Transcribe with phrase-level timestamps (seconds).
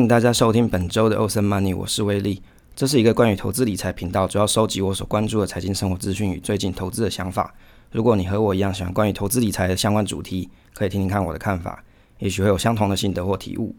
[0.00, 2.42] 欢迎大家收听本周的 Ocean Money，我是威利。
[2.74, 7.52] 这是一个关于投资理财频道，主要收集我所关注的财经生活资讯与最近投资的想法。
[7.92, 11.84] 如果你和我一样喜欢关于投资理财的相关主题，可以听听看我的看法，
[12.18, 13.76] 也许会有相同的心得或体悟。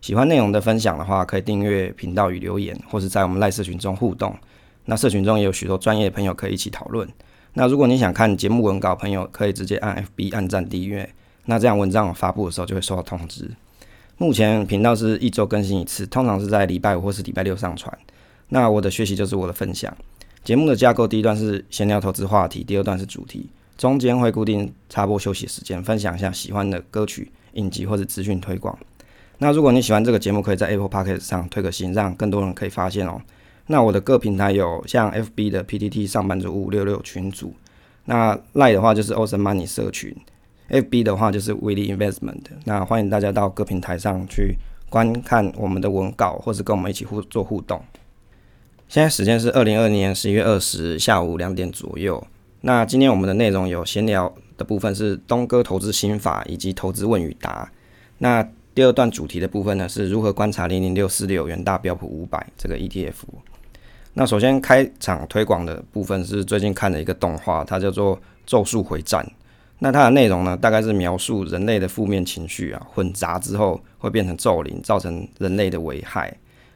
[0.00, 4.32] 喜欢内容的分享的话，可以订阅频道与留言，或是在我们赖社群中互动。
[4.84, 7.08] 那社群中也有许多专业朋友可以一起讨论。
[7.54, 11.12] 那如果你想看节目文稿，朋友可以直接按 FB 按赞订阅，
[11.46, 13.50] 那这样文章发布的时候就会收到通知。
[14.16, 17.96] 目前频道是一周更新一次，通常是在礼拜五或是礼拜六上传。
[18.50, 19.94] 那我的学习就是我的分享。
[20.44, 28.78] 节目的架构，第一段是闲聊投资话题，第二段是主题，中间会固定插播休息时间，分享一下喜欢的歌曲、影集或者资讯推广。
[29.38, 33.20] 那如果你喜欢这个节目，可以在 Apple Podcast 上推个新，让更多人可以发现哦。
[33.66, 37.54] 那我的各平台有像 FB 的 PTT 上班族五五六六群组，
[38.04, 40.14] 那 Lie 的话就是 Ocean Money 社群
[40.70, 42.42] ，FB 的话就是 Willy Investment。
[42.64, 44.56] 那欢迎大家到各平台上去
[44.88, 47.82] 观看我们的文稿，或是跟我们一起互做互动。
[48.88, 52.24] 现在时间是二零二年十一月二十下午两点左右。
[52.60, 57.70] 那今天我们的内容有闲聊的部分是东哥投资心法以及投资问与答。
[58.18, 63.14] 那第二段主题的部分呢是如何观察零零六四六元大标普五百这个 ETF。
[64.14, 69.24] 那首先开场推广的部分是最近看的一个动画，它叫做《咒术回战》。
[69.84, 76.34] 那它的内容呢大概是描述人类的负面情绪啊混杂之后会变成咒灵，造成人类的危害。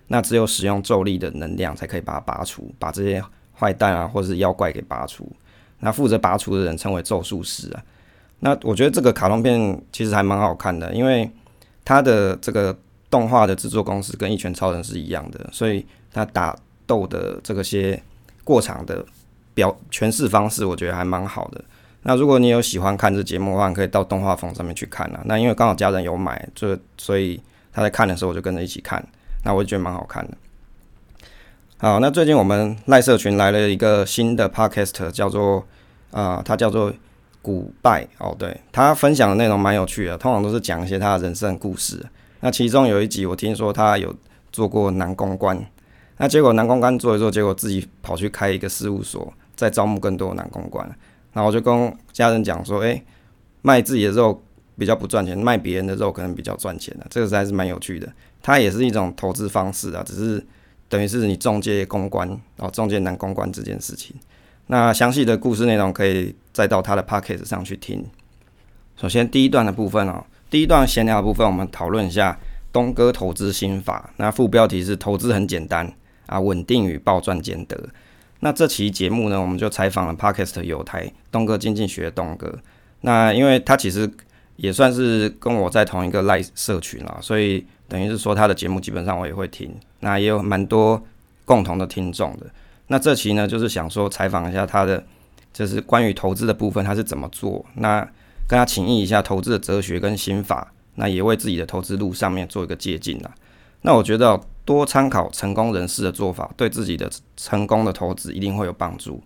[0.09, 3.25] 那只有使用咒力的能量才可以把它拔除，把这些
[3.59, 5.27] 坏蛋啊或者是妖怪给拔除。
[5.79, 7.83] 那负责拔除的人称为咒术师啊。
[8.41, 11.31] 那我觉得这个卡通片其实还蛮好看的，因为
[11.87, 16.55] 它的这个动画的制作公司跟一拳超人是一样的，所以它打
[16.87, 18.03] 斗的这个些
[18.45, 19.03] 过场的
[19.55, 21.65] 表诠释方式，我觉得还蛮好的。
[22.03, 25.21] 那如果你有喜欢看这节目的话，你可以到动画风上面去看啊。
[25.25, 27.41] 那因为刚好家人有买，就所以
[27.73, 29.05] 他在看的时候，我就跟着一起看。
[29.45, 30.37] 那我就觉得蛮好看的。
[31.79, 35.65] 好，那最近我们赖社群来了一个新的 podcast，叫做
[36.11, 36.93] 啊，它叫做
[37.41, 42.05] 古拜哦，对，他分享的内容蛮有趣的，通常都是讲一些他的人生故事。
[42.41, 44.15] 那其中有一集，我听说他有
[44.53, 45.65] 做过男公关，
[46.17, 50.89] 那结果男公关做一做，结果自己跑去开一个事务所，在招募更多男公关。
[51.39, 53.01] 然后就跟家人讲说，诶，
[53.63, 54.43] 卖自己的肉
[54.77, 58.13] 比较不赚钱，卖别人的肉可能比较赚钱的，这个实在是蛮有趣的。
[58.43, 60.45] 它也是一种投资方式啊，只是
[60.89, 62.27] 等于是你中介公关，
[62.57, 64.17] 然后中介男公关这件事情。
[64.67, 68.05] 那详细的故事内容可以再到他的 p o c k e t 上去听。
[68.97, 72.37] 首先第一段的部分哦，第一段闲聊的部分，我们讨论一下
[72.73, 74.11] 东哥投资心法。
[74.17, 75.93] 那副标题是投资很简单
[76.27, 77.89] 啊，稳定与暴赚兼得。
[78.41, 82.59] 那这期节目呢，我们就采访了 Podcast 有台东哥经济学东哥。
[83.01, 84.11] 那因为他其实
[84.57, 87.67] 也算是跟我在同一个 Live 社群啦，所以。
[87.91, 91.03] 等于是说他的节目基本上我也会听，那也有蛮多
[91.47, 92.45] 共同的听众的。
[92.89, 95.03] 那这期呢，就是想说采访一下他的，
[95.55, 98.07] 就是关于投资的部分他是怎么做，那
[98.47, 103.31] 跟他请益一下投资的哲学跟心法，那也为自己的投资路上面做一个借鉴啦。
[103.81, 109.19] 那我觉得多参考成功人士的做法，对自己的成功的投资一定会有帮助。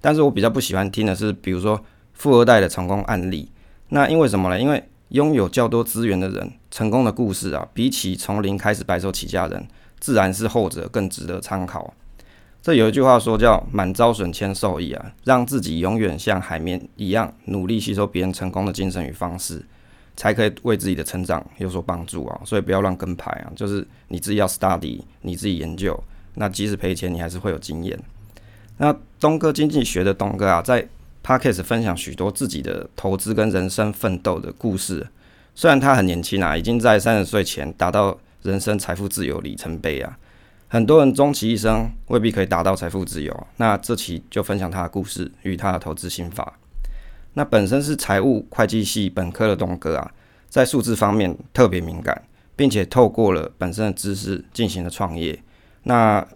[0.00, 3.50] 但是我比较不喜欢听的是，比如说富二代的成功案例，
[3.88, 4.60] 那因为什么呢？
[4.60, 9.66] 因为拥有较多资源的人，成功的故事啊，比起从零开始白手起家人，
[9.98, 11.92] 自然是后者更值得参考。
[12.62, 19.66] 这有一句话说叫“满招损，谦受益”啊，让自己永远像海绵一样努力吸收别人成功的精神与方式，
[20.16, 22.40] 才可以为自己的成长有所帮助啊。
[22.44, 25.98] 所以不要乱跟牌啊，就是你自己要 study，你自己研究，
[26.34, 27.98] 那即使赔钱，你还是会有经验。
[28.78, 30.86] 那东哥经济学的东哥啊，在
[31.24, 35.06] Parkes 分享许多自己的投资跟人生奋斗的故事。
[35.54, 40.18] 虽然他很年轻啊，已经在三十岁前达到人生财富自由里程碑啊。
[40.66, 43.46] 很多人终其一生未必可以达到财富自由。
[43.58, 46.58] 那这期就分享他的故事与他的投资心法。
[47.34, 50.10] 那本身是财务会计系本科的东哥啊，
[50.48, 52.22] 在数字方面特别敏感，
[52.56, 55.38] 并且透过了本身的知识进行了创业。
[55.84, 56.26] 那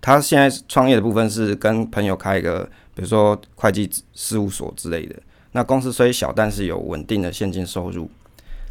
[0.00, 2.68] 他现在创业的部分是跟朋友开一个。
[2.98, 5.14] 比如说会计事务所之类的，
[5.52, 8.10] 那公司虽小，但是有稳定的现金收入。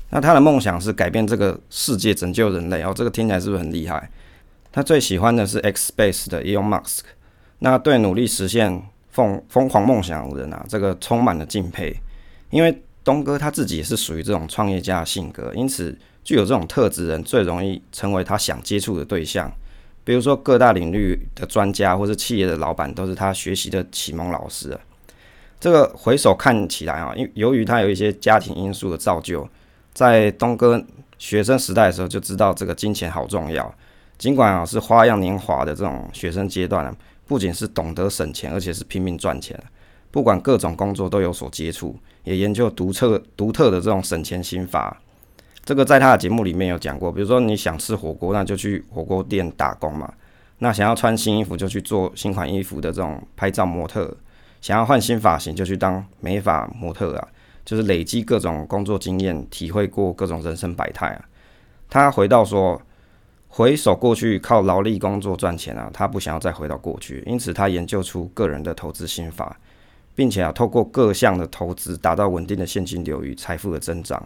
[0.10, 2.81] 那他的梦想是改变这个世界，拯救人类。
[2.81, 4.12] 哦，这个听起来是不是很厉害？
[4.69, 7.04] 他最喜欢的是 X Space 的 Elon Musk。
[7.60, 8.84] 那对努力实现
[9.18, 11.96] 疯疯狂梦想的人啊，这个充满了敬佩。
[12.52, 19.52] 因为东哥他自己也是属于这种创业家的性格，因此具有这种特质人最容易成为他想接触的对象。
[20.04, 24.78] 比如说各大领域的专家或是企业的老板都是他学习的启蒙老师。
[25.60, 29.48] 这个回首看起来啊，因由于他有一些家庭因素的造就，
[29.94, 30.81] 在东哥
[31.18, 33.74] 学生时代的时候就知道这个金钱好重要。
[34.18, 36.96] 尽管啊是花样年华的这种学生阶段啊，
[37.28, 39.62] 不仅是懂得省钱，而且是拼命赚钱。
[40.10, 44.98] 不管各种工作都有所接触，也研究独特独特的这种省钱心法。
[45.64, 50.12] 这个在他的节目里面有讲过，比如说你想吃火锅，那就去火锅店打工嘛。
[50.60, 54.06] 那想要穿新衣服，就去做新款衣服的这种拍照模特；
[54.62, 57.28] 想要换新发型，就去当美发模特啊。
[57.66, 61.26] 就是累积各种工作经验，体会过各种人生百态啊。
[61.90, 62.82] 他回到说，
[63.50, 69.58] 回首过去靠劳力工作赚钱啊，他不想要再回到过去，因此他研究出个人的投资心法，
[70.14, 74.22] 并且啊，透过各项的投资，达到稳定的现金流与财富的增长。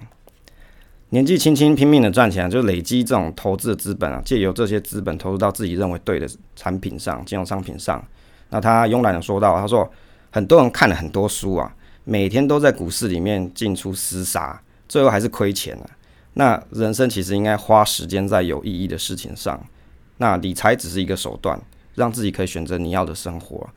[1.10, 8.04] 年纪轻轻拼命的赚钱，就累积这种投资的资本啊，借由这些资本投入到自己认为对的产品上、金融商品上。
[8.50, 9.90] 那他慵懒的说到，他说
[10.30, 15.90] 很多人看了很多书啊，每天都在股市里面进出厮杀，最后还是亏钱了。
[16.34, 19.62] 那人生其实应该花时间在有意义的事情上。
[20.18, 21.60] 那理财只是一个手段，
[21.96, 23.70] 让自己可以选择你要的生活。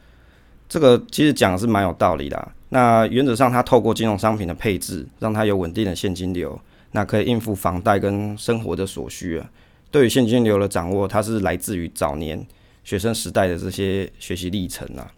[0.68, 2.52] 这个其实讲的是蛮有道理的。
[2.70, 6.58] 那原则上，他透过金融商品的配置，让他有稳定的现金流。
[6.92, 9.50] 那可以应付房贷跟生活的所需啊。
[9.90, 12.44] 对于现金流的掌握，它是来自于早年
[12.82, 15.10] 学生时代的这些学习历程啊。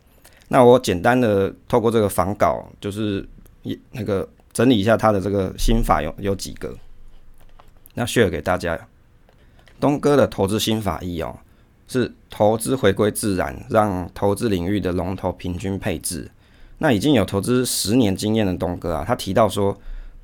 [0.48, 3.26] 那我简单的透过这个访稿，就是
[3.62, 6.74] 一那个整理一下他的这个心法有有几个，
[7.96, 8.78] 那 share 给大家。
[9.81, 11.37] 东哥的投资新法一哦，
[11.88, 16.31] 是投资回归自然，让投资领域的龙头平均配置。
[16.78, 19.76] 那已经有投资十年经验的东哥啊，他提到说。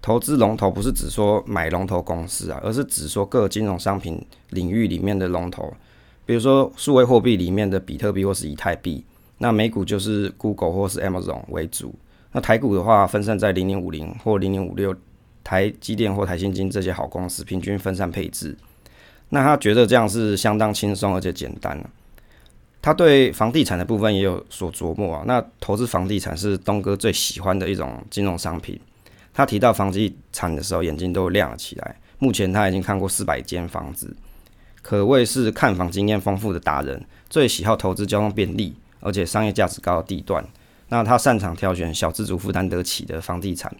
[0.05, 4.21] 投资龙头不是只说买龙头公司啊，而是指说各金融商品
[4.51, 5.73] 领域里面的龙头，
[6.27, 9.05] 比如说数位货币里面的比特币或是以太币。
[9.39, 11.95] 那美股就是 Google 或是 Amazon 为主。
[12.33, 14.93] 那台股的话，分散在零零五零或零零五六，
[15.45, 18.57] 台积电或台新金这些好公司，平均分散配置。
[19.31, 21.83] 那他觉得这样是相当轻松而且简单。
[22.83, 25.23] 他对房地产的部分也有所琢磨啊。
[25.27, 28.79] 那投资房地产是东哥最喜欢的一种金融商品。
[29.33, 31.97] 他提到房地产的时候，眼睛都亮了起来。
[32.19, 34.15] 目前他已经看过四百间房子，
[34.83, 37.05] 可谓是看房经验丰富的达人。
[37.31, 40.45] 最喜好投资交通便利而且商业价值高的地段。
[40.89, 43.75] 那他擅长挑选小资主负担得起的房地产，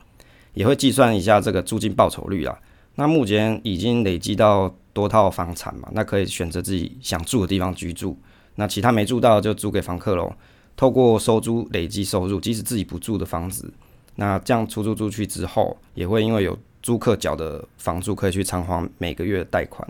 [0.55, 2.59] 也会计算一下这个租金报酬率啊。
[2.95, 8.19] 那目前已经累积到多套房产嘛，那可以选择自己想住的地方居住。
[8.57, 10.33] 那其他没住到就租给房客喽。
[10.77, 13.73] 透过收租累积收入，即使自己不住的房子。
[14.17, 19.87] 那这样出租出去之后，也会因为有租客缴的房租，可以去偿还每个月的贷款。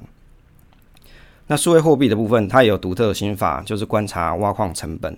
[1.49, 5.17] 那数位货币的部分，它也有独特的心法，就是观察挖矿成本。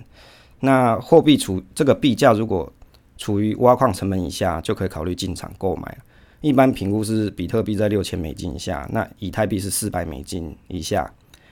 [0.60, 2.72] 那货币储这个币价如果
[3.16, 5.98] 处于挖矿成本以下，就可以考虑进场购买。
[6.40, 11.10] 一般评估是比特币在六千美金以下，那以太币是四百美金以下，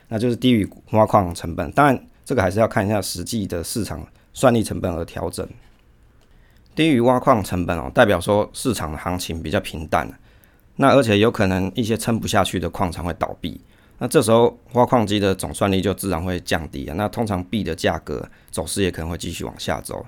[0.09, 1.73] 那就是低于挖矿成本。
[1.73, 5.49] 当然，这个还是要看一下实际的市场算力成本而调整。
[6.75, 10.09] 低于挖矿成本哦，代表说市场的行情比较平淡，
[10.77, 13.61] 那而且有可能一些撑不下去的矿场会倒闭，
[13.99, 16.95] 那这时候挖矿机的总算力就自然会降低啊。
[16.97, 20.05] 那通常币的价格走势也可能会继续往下走，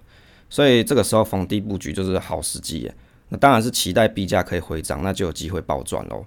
[0.55, 2.89] 所以这个时候逢低布局就是好时机。
[3.31, 6.25] 那当然是期待币价可以回涨，那就有机会暴赚喽。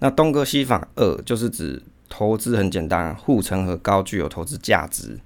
[0.00, 5.20] 那东哥西法二就是指投资很简单，护城河高，具有投资价值。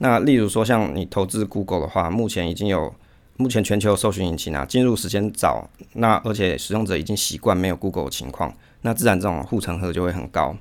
[0.00, 2.94] 那例如说像你投资 Google 的话，目前已经有。
[3.38, 10.54] 目前全球搜寻引擎啊，进入时间早，那而且使用者已经习惯没有 Google 的情况，那自然这种护城河就会很高。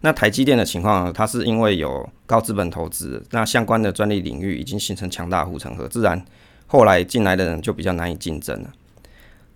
[0.00, 6.24] 那台积电的情况，它是因为有高资本投资，那相关的专利领域已经形成强大护城河，自然
[6.68, 8.70] 后来进来的人就比较难以竞争了。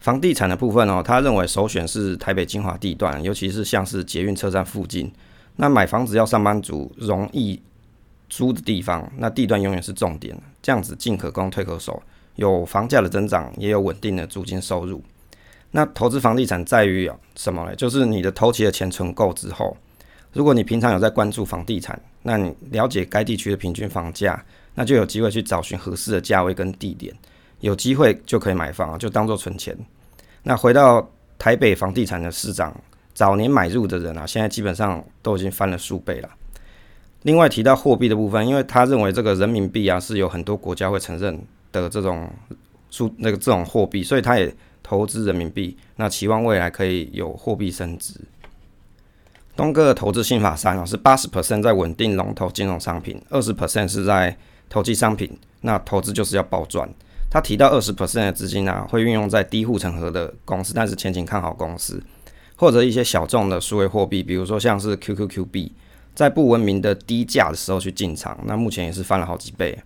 [0.01, 5.13] 房地产的部分哦，他认为首选是台北精华地段，尤其是像是捷运车站附近，
[5.55, 7.63] 那买房子要上班族容易。
[8.31, 12.03] 租的地方，那地段永远是重点，这样子进可攻退可守，
[12.35, 15.01] 有房价的增长，也有稳定的租金收入。
[15.71, 17.77] 那投资房地产在于什么呢？
[17.77, 19.77] 就是你的投期的钱存够之后，
[20.35, 27.15] 如果你平常有在关注房地产，那你了解该地区的平均房价，那就有机会去找寻合适的价位跟地点，
[27.61, 29.77] 有机会就可以买房，就当做存钱。
[30.43, 32.77] 那回到台北房地产的市长，
[33.15, 36.29] 早年买入的人啊，现在基本上都已经翻了数倍了。
[37.23, 42.29] 另外提到货币的部分，因为他认为这个人民币啊是有很多国家会承认的这种
[42.91, 48.15] 数那个这种货币，所以他也投资人民币，那期望未来可以有货币升值。
[49.57, 54.37] 东哥的投资心法三啊是八十 percent 在稳定龙头金融商品，二十 percent 是在
[54.69, 55.31] 投机商品。
[55.61, 56.89] 那投资就是要暴赚。
[57.31, 62.03] 他提到二十 percent 的资金啊会运用在低护城河的公司，但是前景看好公司，
[62.57, 65.73] 或者一些小众的数位货币，比如说像是 QQQ 币，
[66.15, 69.77] 在不文明的低价的时候去进场，那目前也是翻了好几倍。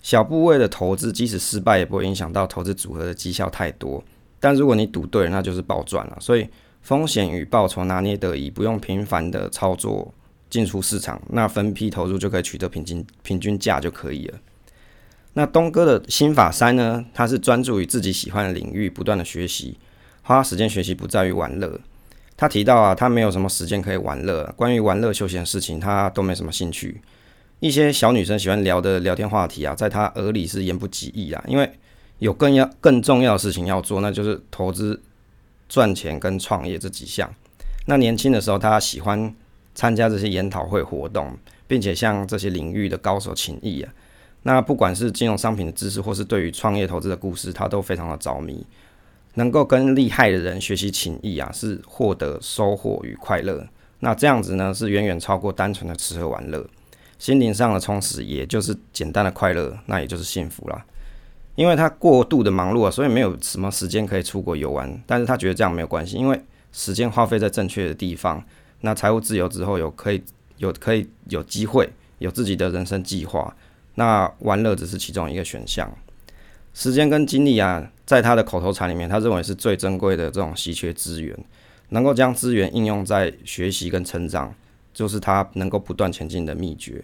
[0.00, 4.02] 小部位的投资，即使失败，也不会影响到投资组合的绩效太多。
[4.40, 6.16] 但如果你赌对，那就是暴赚了。
[6.18, 6.48] 所以
[6.82, 10.12] 风险与报酬拿捏得宜，不用频繁的操作
[10.50, 14.38] 进出市场，那分批投入就可以取得平均平均价就可以了。
[15.34, 17.02] 那东哥的心法三呢？
[17.14, 19.78] 他是专注于自己喜欢的领域，不断的学习，
[20.22, 21.80] 花时间学习不在于玩乐。
[22.36, 27.00] 他提到啊，他没有什么时间可以玩乐，关于玩乐休闲的事情，他都没什么兴趣。
[27.60, 31.70] 一些小女生喜欢聊的聊天话题啊，在他耳里是言不及义啊，因为
[32.18, 35.00] 有更要更重要的事情要做，那就是投资、
[35.72, 37.34] 赚钱跟创业这几项。
[37.86, 39.34] 那年轻的时候，他喜欢
[39.74, 41.34] 参加这些研讨会活动，
[41.66, 43.90] 并且向这些领域的高手请益啊。
[44.42, 48.66] 那不管是金融商品的知识，或是对于创业投资的故事，他都非常的着迷。
[49.36, 53.66] 能够跟厉害的人学习请益啊，是获得收获与快乐。
[54.00, 56.68] 那这样子呢，是远远超过单纯的吃喝玩乐。
[57.18, 60.84] 心灵上的充实，也就是简单的快乐，那也就是幸福啦。
[61.54, 65.02] 因为他过度的忙碌啊，所以没有什么时间可以出国游玩。
[65.06, 66.40] 但是他觉得这样没有关系，因为
[66.72, 68.42] 时间花费在正确的地方，
[68.80, 70.22] 那财务自由之后，有可以
[70.56, 73.54] 有可以有机会有自己的人生计划。
[73.96, 75.92] 那玩乐只是其中一个选项。
[76.74, 81.36] 时间跟精力啊，在他的口头禅里面，他认为是最珍贵的这种稀缺资源，
[81.90, 84.54] 能够将资源应用在学习跟成长。
[84.94, 87.02] 就是他能够不断前进的秘诀。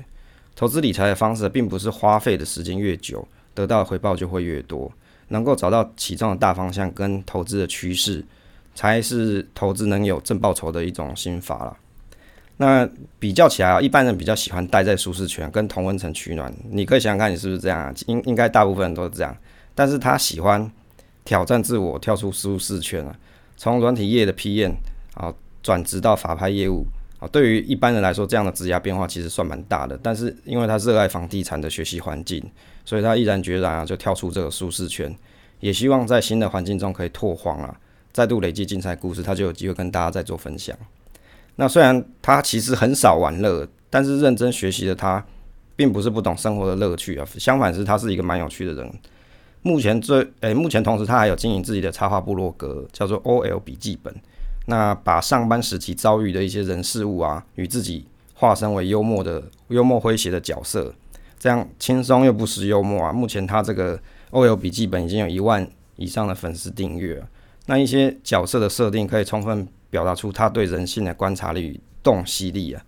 [0.54, 3.26] 投资理财的方式，并不是花费的时间越久，
[3.58, 4.90] 得到的回报就会越多。
[5.30, 8.24] 能够找到其中的大方向跟投资的趋势，
[8.74, 11.76] 才是投资能有正报酬的一种心法了。
[12.56, 12.88] 那
[13.18, 16.52] 比较起来啊，一般人比较喜欢待在舒适圈，跟同温层取暖。
[16.70, 17.92] 你可以想想看，你是不是这样啊？
[18.06, 19.36] 应应该大部分人都是这样。
[19.74, 20.70] 但是他喜欢
[21.24, 23.14] 挑战自我，跳出舒适圈啊，
[23.56, 24.74] 从软体业的 PM
[25.14, 26.86] 啊转职到法拍业务。
[27.20, 29.98] 啊，对于一般人来说，这样的质押变化其实算蛮大的。
[30.00, 32.40] 但是因为他热爱房地产的学习环境，
[32.88, 35.14] 所以他毅然决然啊就跳出这个舒适圈，
[35.60, 37.78] 也希望在新的环境中可以拓荒啊，
[38.14, 40.74] 再度累积精彩故事，他就有机会跟大家再做分享。
[41.56, 45.22] 那虽然他其实很少玩乐，但是认真学习的他，
[45.76, 48.90] 并不是不懂生活的乐趣啊，相反是他是一个蛮有趣的人。
[49.60, 54.14] 目前最诶，目前同时他还有经营自己的插画部落格，叫做 OL 笔记本。
[54.64, 60.94] 那把上班时期遭遇的一些人事物啊，与自己化身为幽默的、幽默诙谐的角色，
[61.38, 63.12] 这样轻松又不失幽默啊。
[63.12, 63.98] 目前他这个
[64.30, 65.66] OL 笔记本已经有一万
[65.96, 67.22] 以上的粉丝订阅。
[67.66, 72.82] 那一些角色的设定可以充分表达出他对人性的观察力与洞悉力啊。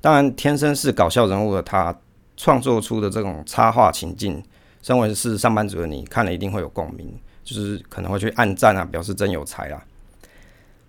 [0.00, 1.96] 当然，天生是搞笑人物的他，
[2.36, 4.40] 创作出的这种插画情境，
[4.80, 7.12] 身为是上班族的你看了一定会有共鸣，
[7.42, 9.82] 就是可能会去暗赞啊，表示真有才啊。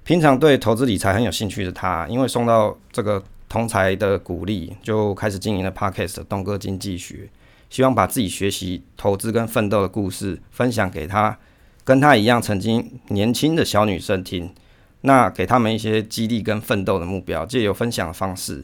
[0.04, 7.28] 平常对投资理财很有兴趣的他，因为送到这个同才的鼓励，就开始经营了 Podcast 东哥经济学，
[7.70, 11.38] 希望把自己学习投资跟奋斗的故事分享给他，
[11.84, 14.54] 跟他一样曾经年轻的小女生听，
[15.02, 18.64] 那给他们一些激励跟奋斗的目标，借由分享的方式，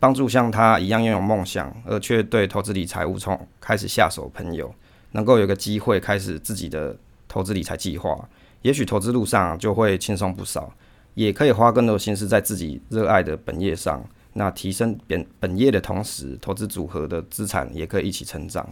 [0.00, 4.74] 帮助像他一样拥有梦想而却对投资理财无从开始下手朋友，
[5.12, 6.96] 能够有个机会开始自己的
[7.28, 8.28] 投资理财计划，
[8.62, 10.74] 也许投资路上就会轻松不少。
[11.14, 18.68] 也可以花更多心思在自己热爱的本业上，那提升本本业的同时，投资组合的资产也可以一起成长。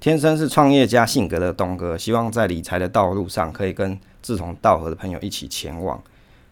[0.00, 6.00] 天生是创业家性格的东哥，希望在理财的道路上可以跟志同道合的朋友一起前往。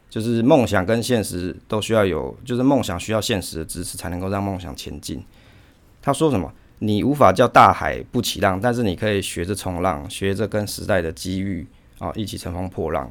[0.09, 5.23] 就是梦想跟现实都需要有，就是梦想需要现实的支持，才能够让梦想前进。
[6.01, 6.53] 他说什么？
[6.79, 11.67] 你无法叫大海不起浪，但是你可以学着冲浪，学着跟时代的机遇
[11.99, 13.11] 啊一起乘风破浪。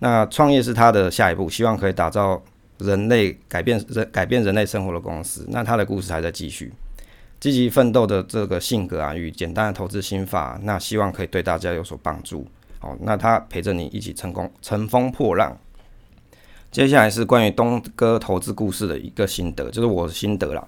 [0.00, 2.42] 那创业是他的下一步，希望可以打造
[2.80, 5.46] 人类改变人改变人类生活的公司。
[5.48, 6.72] 那他的故事还在继续，
[7.38, 12.46] 积极奋斗的这个性格啊，与简单的投资心法，那希望可以对大家有所帮助。
[12.78, 15.56] 好，那他陪着你一起成功乘风破浪。
[16.70, 20.66] 接下来是关于东哥投资故事的一个心得，就是我的心得啦。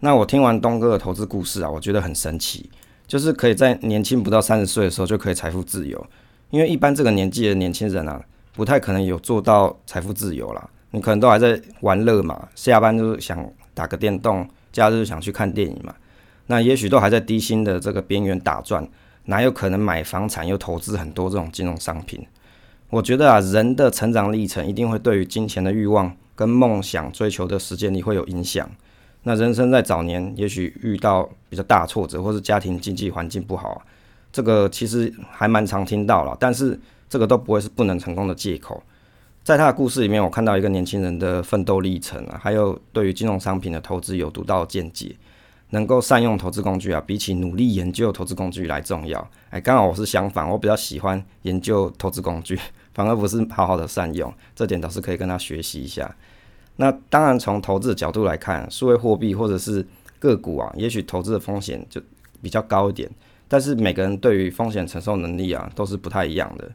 [0.00, 2.70] 那我听完东哥的投资故事啊，我觉得很神奇，
[3.06, 6.06] 就是可以在年轻不到三十岁的时候就可以财富自由，
[6.50, 8.22] 因为一般这个年纪的年轻人啊。
[8.54, 13.44] 不太可能有做到财富自由啦，你可能都还在玩乐嘛，下班就是想
[13.74, 15.94] 打个电动，假日想去看电影嘛，
[16.46, 18.88] 那也许都还在低薪的这个边缘打转，
[19.24, 22.24] 哪有可能买房产又投资很多这种金融商品？
[22.90, 28.70] 我觉得啊，人的成长历程一定会对于金钱的欲望跟梦想追求的时间力会有影响。
[29.24, 33.82] 那人生在早年也许遇到比较大挫折，或是家庭经济环境不好，
[34.32, 36.78] 这个其实还蛮常听到了，但是。
[37.12, 38.82] 这个都不会是不能成功的借口。
[39.44, 45.16] 在他的故事里面，我看到一个年轻人的奋斗历程啊，还有对于金融商品的投资有独到见解，
[45.70, 49.28] 能够善用投资工具啊，比起努力研究投资工具来重要。
[49.50, 52.56] 哎，刚好我是相反，我比较喜欢研究投资工具，
[52.94, 56.14] 反而不是好好的善用，这点倒是可以跟他学习一下。
[56.76, 59.84] 那当然，从投资的角度来看，数位货币或者是
[60.20, 62.00] 个股啊，也许投资的风险就
[62.40, 63.10] 比较高一点。
[63.48, 66.70] 但是每个人对于风险承受能力啊，都是不太一样的。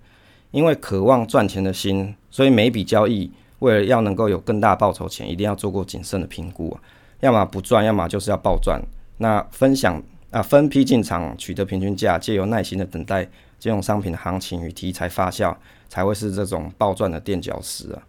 [0.51, 6.81] 因为渴望赚钱的心，所以每一笔交易为了要能够有更大报酬前，一定要做过谨慎的评估啊。
[7.19, 8.81] 要么不赚，要么就是要暴赚。
[9.17, 10.01] 那分享
[10.31, 13.27] 啊，分批进场取得平均价，借由耐心的等待
[13.57, 15.55] 金融商品的行情与题材发酵，
[15.89, 18.01] 才会是这种暴赚的垫脚石啊。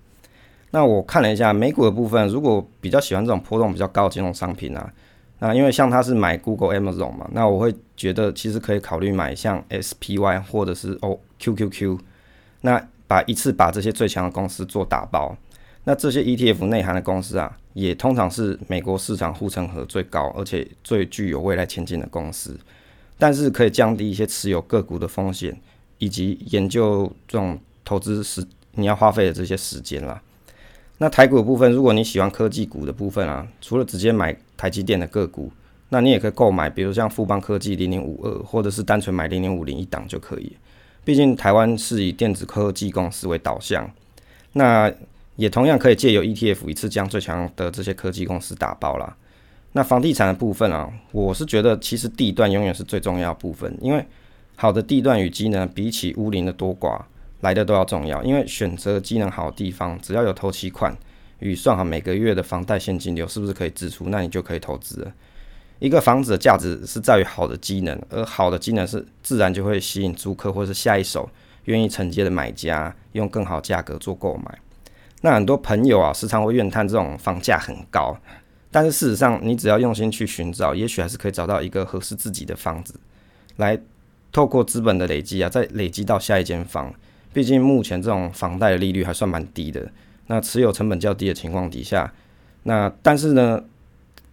[0.71, 4.93] 那我看了一下美股的部分，如果比较喜欢这种波动比较高的金融商品啊，
[5.39, 11.99] 那因为像他是买 Google、Amazon 嘛，那我会觉得其实可以考虑买像 SPY 或者是哦 QQQ，
[12.61, 15.37] 那把一次把这些最强的公司做打包，
[15.85, 22.59] 那这些 ETF 内涵的公司啊，也通常是美国市场护城河最高，而且最具有未来前景的公司，
[23.17, 25.59] 但是可以降低一些持有个股的风险，
[25.99, 30.21] 以及研究这种投资时你要花费的这些时间啦。
[30.99, 35.51] 那台股的部分，如果你喜欢科技股的部分啊，除了直接买台积电的个股，
[35.91, 40.55] 那你也可以购买，比如像富邦科技零零五二，或者是单纯买零零五零一档就可以。
[41.09, 43.91] 毕竟台湾是以电子科技公司为导向，
[44.53, 44.93] 那
[45.37, 49.17] 也同样可以借由 ETF 一次将最强的这些科技公司打包啦。
[49.73, 54.05] 那房地产的部分啊，我是觉得其实地段永远是最重要部分，因为
[54.55, 57.01] 好的地段与机能比起屋龄的多寡。
[57.41, 60.95] 来的都要重要，因为选择机能好的地方，只要有投期款
[61.39, 65.13] 与算好每个月的房贷现金流是不是可以支出，那你就可以投资了。
[65.79, 71.29] 一个房子的价值是在于好的机能，而好的机能是自然就会吸引租客或是下一手
[71.65, 74.59] 愿意承接的买家用更好价格做购买。
[75.21, 78.17] 那很多朋友啊，时常会怨叹这种房价很高，
[78.71, 82.95] 但是事实上，你只要用心去寻找，也许还是可以找到一个合适自己的房子，
[83.57, 83.79] 来
[84.33, 86.93] 透过资本的累积啊，再累积到下一间房。
[87.33, 89.91] 毕竟目前这种房贷的利率还算蛮低的，
[90.27, 92.13] 那持有成本较低的情况底下，
[92.63, 93.63] 那但是呢，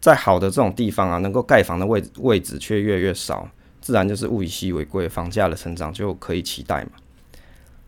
[0.06, 3.50] 在好的这种地方啊，能够盖房的位位置却越来越少，
[3.82, 6.92] 自然就是物以稀为贵，房价的成长就可以期待嘛。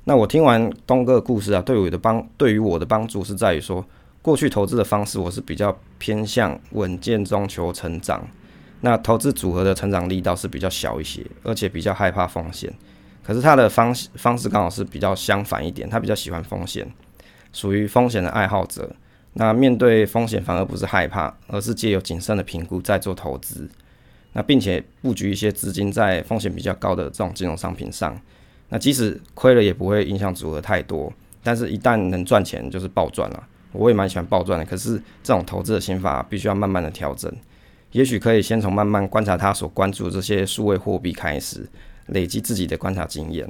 [0.06, 3.86] 那我听完东哥的故事啊，对我的帮对于我的帮助是在于说，
[4.24, 8.28] 过去投资的方式我是比较偏向稳健中求成长，
[8.82, 12.74] 那投资组合的成长力倒是比较小一些，而且比较害怕风险。
[13.24, 16.92] 可是他的方方式刚好是比较相反一点，他比较喜欢风险，
[17.54, 18.96] 属于风险的爱好者。
[19.38, 23.70] 那面对风险反而不是害怕，而是借由谨慎的评估再做投资。
[24.34, 28.20] 那并且布局一些资金在风险比较高的这种金融商品上。
[28.70, 33.48] 那即使亏了也不会影响组合太多，但是一旦能赚钱就是暴赚了。
[33.72, 37.32] 我也蛮喜欢暴赚的，可是这种投资的心法必须要慢慢的调整。
[37.92, 41.68] 也许可以先从慢慢观察他所关注这些数位货币开始。
[42.08, 43.46] 累积自己的观察经验，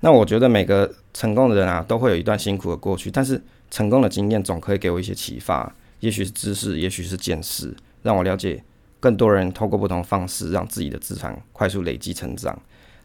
[0.00, 8.62] 那我觉得每个成功的人啊，都会有一段辛苦的过去，但是成功的经验总可以给我一些启发，也许是知识，也许是见识，让我了解
[9.00, 12.58] 更多人透过不同方式让自己的资产快速累积成长。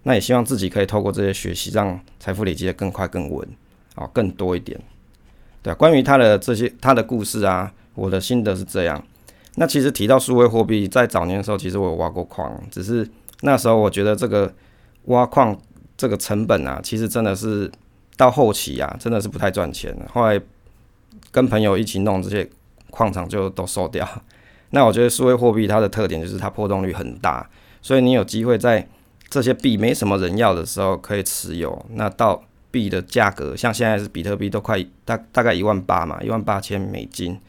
[0.04, 3.48] 那也希望自己可以透过这些学习，让财富累积的更快、更稳，
[3.96, 4.80] 啊，更多一点。
[5.62, 9.02] 对啊，关于他的这些他的故事啊，我的心得是这样。
[9.56, 13.10] 那其实提到数位货币，在早年的时候，其实我有挖过矿，只是。
[13.46, 14.54] 那时候我觉得这个
[15.08, 15.60] 挖矿
[15.98, 17.70] 这个成本啊，其实真的是
[18.16, 19.94] 到后期啊，真的是不太赚钱。
[20.14, 20.40] 后来
[21.32, 22.50] 跟朋友一起弄这些
[22.90, 24.08] 矿场就都收掉。
[24.72, 27.48] 那我觉得数位货币它的特点就是它波动率很大，
[27.82, 28.88] 所以你有机会在
[29.30, 31.86] 这些币没什么人要的时候可以持有。
[31.92, 37.40] 那到币的价格，像现在是比特币都快大大概一万八嘛，一万八千美金。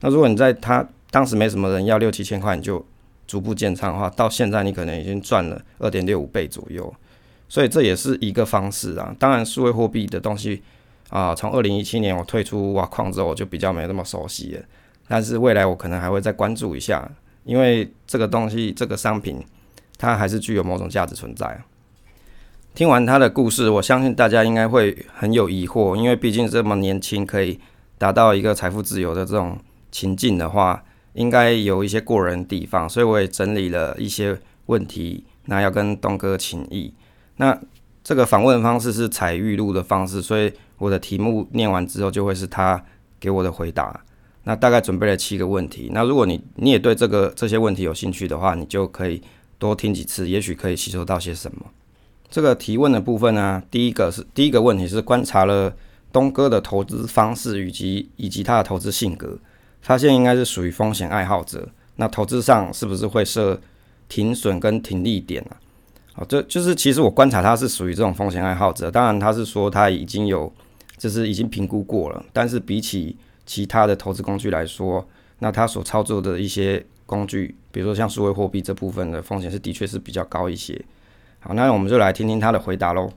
[0.00, 2.84] 那如果你在它当时没什么人要六七千块，你就
[3.26, 6.94] 逐步建仓的话，到现在你可能已经赚了二点六五倍左右，
[7.48, 9.16] 所以这也是一个方式啊。
[9.18, 10.62] 当然，数位货币的东西
[11.14, 14.62] 啊，从二零一七年我退出挖矿之后，我就比较没那么熟悉了。
[15.06, 17.08] 但是未来我可能还会再关注一下，
[17.44, 19.40] 因为这个东西这个商品
[19.96, 21.62] 它还是具有某种价值存在。
[22.74, 27.60] 听完他的故事，我相信大家应该会很有疑惑，因为毕竟这么年轻可以
[27.96, 29.56] 达到一个财富自由的这种
[29.92, 30.84] 情境的话。
[31.14, 36.92] 应该有一些过人地方，所以我也整理了一些问题，那要跟东哥请益。
[37.36, 37.56] 那
[38.04, 42.84] 这个访问方式是采预录的方式，所以我的题目念完之后就会是他
[43.18, 43.98] 给我的回答。
[44.44, 45.88] 那大概准备了七个问题。
[45.90, 49.22] 那如果你你也对这个这些问题有兴趣的话，你就可以
[49.58, 51.64] 多听几次，也许可以吸收到些什么。
[52.28, 55.74] 这个提问的部分呢，第一个是第一个问题是观察了
[56.12, 59.38] 东哥的投资方式以及以及他的投资性格，
[59.80, 61.66] 发现应该是属于风险爱好者。
[61.96, 63.58] 那投资上是不是会设
[64.10, 65.56] 停损跟停利点啊？
[66.16, 68.90] 哦，这就是其实我观察他是属于这种风险爱好者。
[68.90, 70.52] 当然他是说他已经有
[70.96, 75.06] 就是已经评估过了，但是比起其他的投资工具来说，
[75.40, 80.80] 那他所操作的一些工具，比如说像数位货币这部分的风险是的确是比较高一些。
[81.40, 83.12] 好，那我们就来听听他的回答喽。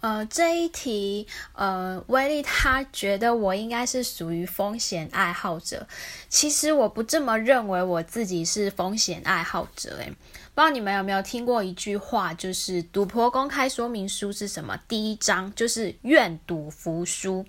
[0.00, 5.86] 呃，这一题，呃，威利他觉得我应该是属于风险爱好者。
[6.28, 9.96] 其实我不这么认为，我自己是风险爱好者。
[9.98, 10.10] 诶，
[10.52, 14.78] 不知道你们有没有听过一句话，就是赌博公开说明书是什么？
[14.86, 17.46] 第一章就是愿赌服输。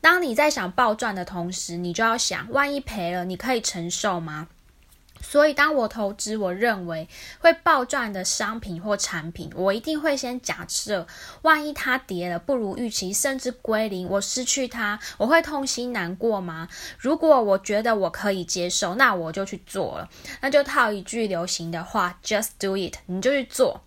[0.00, 4.48] 当你在想暴赚的同时，你就要想，万一赔了，你可以承受吗？
[5.22, 11.06] 所以，当我投资我认为会暴赚的商品或产品，我一定会先假设，
[11.42, 16.68] 万一它跌了不如预期，甚至归零，我失去它，我会痛心难过吗？
[16.98, 20.08] 如果我觉得我可以接受，那我就去做了。
[20.40, 23.82] 那就套一句流行的话，just do it，你就去做。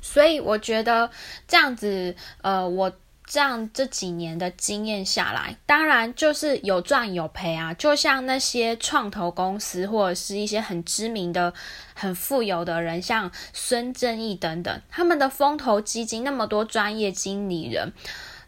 [0.00, 1.10] 所以，我觉得
[1.46, 2.92] 这样子，呃，我。
[3.28, 7.74] 这样这几年的经验下来，当然就是有赚有赔啊。
[7.74, 11.52] 就像那些创投公司或者是一些很知名的、
[11.92, 17.92] 很富有的人，像孙正义等等，他们的风投基金那么多专业经理人，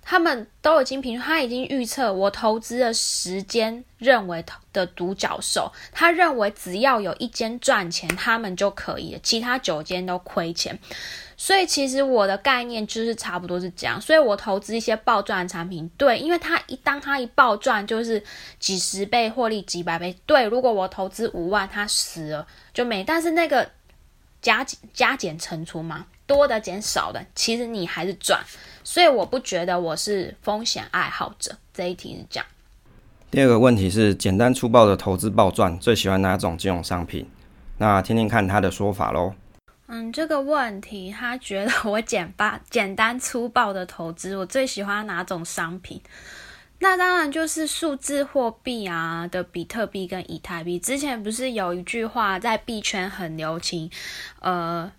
[0.02, 10.78] 他们都已经评，他已经预测我投资的时间认为的独角兽，他认为只要有一间赚钱，他们就可以了，其他九间都亏钱。
[11.42, 18.22] 所以其实我的概念就是差不多是这样，所以我投资一些暴赚的产品，对，因为它一当它一暴赚就是
[18.58, 20.44] 几十倍获利几百倍，对。
[20.44, 23.66] 如果我投资五万，它死了就没，但是那个
[24.42, 28.38] 加减加减乘除嘛，多的减少的，其实你还是赚。
[28.84, 31.56] 所以我不觉得我是风险爱好者。
[31.72, 32.46] 这一题是这样。
[33.30, 37.26] 第二个问题是简单粗暴的投资暴赚，最喜欢哪种金融商品？
[37.78, 39.32] 那听听看他的说法喽。
[39.92, 46.00] 嗯，这个问题，他觉得我简单简单粗暴的投资，我最喜欢哪种商品？
[46.78, 50.78] 那当然就是数字货币啊的比特币跟以太币。
[50.78, 53.90] 之前不是有一句话在币圈很流行，
[54.38, 54.92] 呃。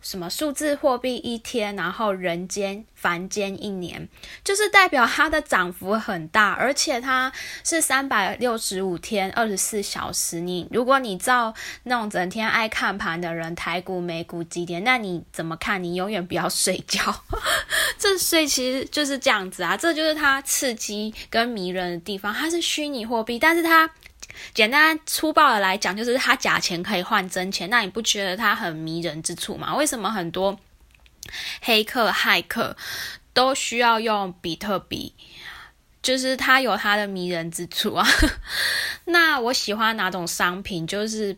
[0.00, 4.08] 什么数字货币一天，然后人间凡间一年，
[4.42, 7.32] 就是代表它的涨幅很大，而且它
[7.64, 10.40] 是三百六十五天二十四小时。
[10.40, 15.82] 你如果你照那种整天爱看盘的人，台股美股几点，那你怎么看？
[15.82, 17.00] 你永远不要睡觉。
[17.98, 22.32] 这所以其实就是这样子啊，这就是它刺激跟迷人的地方。
[22.32, 23.90] 它是虚拟货币，但是它。
[24.54, 29.74] 简单粗暴的来讲，就是它假钱可以换真钱，那你不觉得它很迷人之处吗？
[29.74, 30.58] 为什么很多
[31.62, 32.76] 黑客、骇客
[33.32, 35.14] 都需要用比特币？
[36.02, 38.06] 就是它有它的迷人之处啊。
[39.06, 40.86] 那我喜欢哪种商品？
[40.86, 41.36] 就是。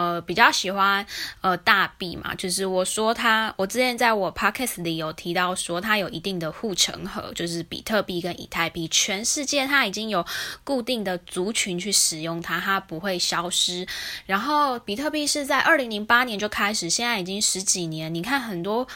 [0.00, 1.04] 呃，比较喜欢
[1.42, 10.24] 呃大币嘛，就是我说它，我之前在我 podcast 里有提到说它有一定的护城河，就是比特币跟以太币，全世界它已经有
[10.64, 13.86] 固定的族群去使用它，它不会消失。
[14.24, 18.14] 然后比特币是在二零零八年就开始，现在已经十几年。
[18.14, 18.88] 你看很多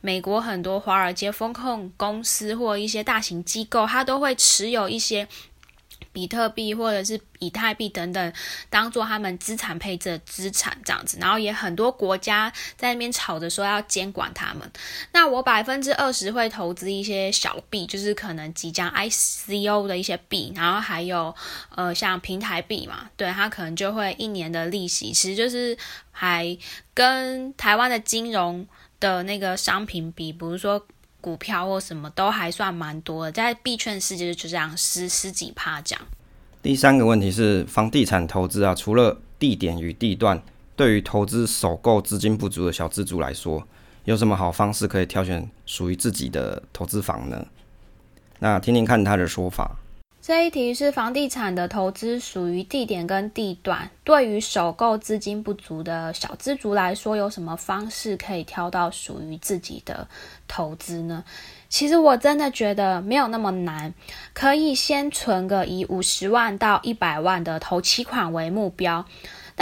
[0.00, 5.26] 美国很多华尔街风控公司或一些大型机构，它都会持有一些。
[6.12, 8.32] 比特币或者是以太币等等，
[8.70, 14.70] 当做他们资产配置的资产这样子，然后也很多国家在那边吵着说要监管他们。
[15.12, 21.34] 那我百分之二十会投资一些小币，就是可能即将 ICO 的一些币，然后还有
[21.74, 25.76] 呃像平台币嘛，对它可能就会一年的利息，其实就是
[26.10, 26.56] 还
[26.94, 28.66] 跟台湾的金融
[29.00, 30.86] 的那个商品比，比如说。
[31.22, 36.04] 股票或什么都还算蛮多的，在币圈世界就这样十十几趴这样。
[36.60, 40.42] 第三个问题是房地产投资啊，除了地点与地段，
[40.76, 43.66] 对于投资首购资金不足的小资族来说，
[44.04, 47.46] 有什么好方式可以挑选属于自己的投资房呢？
[48.40, 49.78] 那听听看他的说法。
[50.24, 60.06] 这一题是房地产的投资属于地点跟地段，对于首购资金不足的小资族来说，有什么方式可以挑到属于自己的
[60.46, 61.24] 投资呢？
[61.68, 63.92] 其实我真的觉得没有那么难，
[64.32, 69.04] 可以先存个以五十万到一百万的投期款为目标。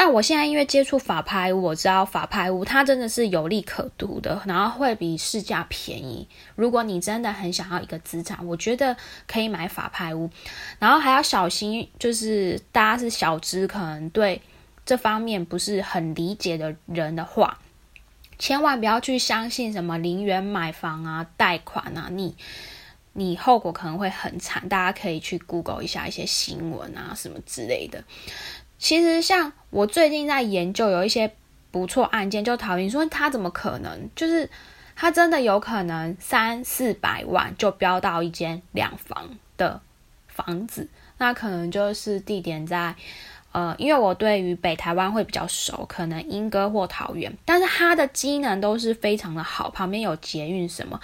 [0.03, 6.27] 但我现在因为接触法拍屋，我知道法拍屋它真的是有利可图的，然后会比市价便宜。
[6.55, 10.31] 如果你真的很想要一个资产，我觉得可以买法拍屋，
[10.79, 14.41] 然后还要小心，就是大家是小资，可能对
[14.87, 17.59] 这方面不是很理解的人的话，
[18.39, 22.35] 千万不要去相信什么零元买房啊、贷款啊，你。
[23.13, 24.69] 你后果可能会很惨。
[24.69, 28.05] 大家可以去 Google 一下一些新闻啊什么之类的。
[28.81, 31.33] 其实像我最近在研究有一些
[31.71, 34.51] 不错案件，就讨论说他怎么可能，就是
[34.97, 39.81] 他真的有可能三四百万就标到一间两房的
[40.27, 40.89] 房子，
[41.19, 42.97] 那可能就是地点在。
[43.53, 51.01] 呃，因为我对于北台湾会比较熟，可能莺歌或桃园，但是它的机能都是非常的好，旁边有捷运什么，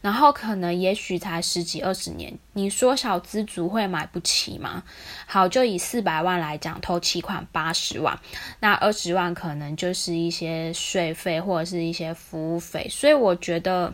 [0.00, 4.84] 然后可能也许才十几二十年，你说小资族会买不起吗？
[5.26, 8.18] 好，就以四百万来讲，头期款八十万，
[8.60, 13.92] 那二十万可能就是一些税费或者是一些服务费，所以我觉得。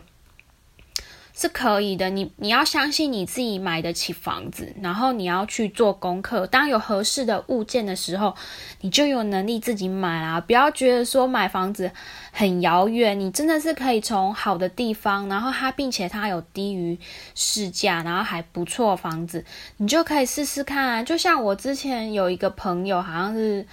[1.37, 6.47] 是可以的，你你要相信你自己买得起房子，然后你要去做功课。
[6.47, 8.33] 当有合适的物件的时候，
[8.79, 10.39] 你就有能力自己买啦。
[10.39, 11.91] 不要觉得说买房子
[12.31, 16.97] 很遥远，你真的是可以从好的地方，然后它并且它有低于
[17.35, 19.43] 市价，然后还不错房子，
[19.75, 21.03] 你就可以试试看啊。
[21.03, 23.67] 就像我之前有一个朋友，好像是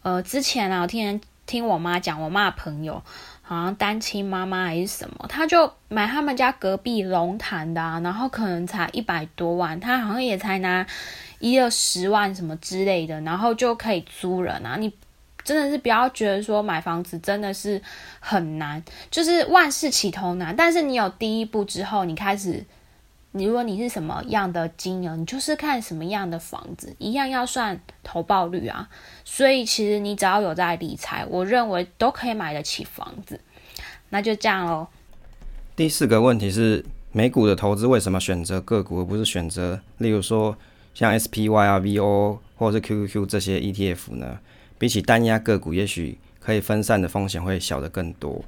[0.00, 3.02] 呃之前啊，我听听我妈讲，我妈朋友。
[3.46, 10.86] 好像单亲妈妈还是什么，他就买他们家隔壁龙潭的，然后可能才一百多万，他好像也才拿
[11.38, 14.76] 一二十万什么之类的，然后就可以租人啊。
[14.78, 14.90] 你
[15.44, 17.80] 真的是不要觉得说买房子真的是
[18.18, 22.64] 很难，就是万事起头难，但是你有第一步之后，你开始。
[23.36, 28.88] 你如果你是什么样的金额，你就是看什么样的房子，一样要算投报率啊。
[29.24, 33.40] 所以其实你只要有在理财，我认为都可以买得起房子。
[34.10, 34.86] 那就这样喽。
[35.74, 40.56] 第四个问题是，美股的投资为什么选择个股而不是选择，例如说
[40.94, 44.38] 像 SPY 啊、VO 或者是 QQQ 这些 ETF 呢？
[44.78, 48.44] 比起单压个股，也许可以分散的风险会小得更多。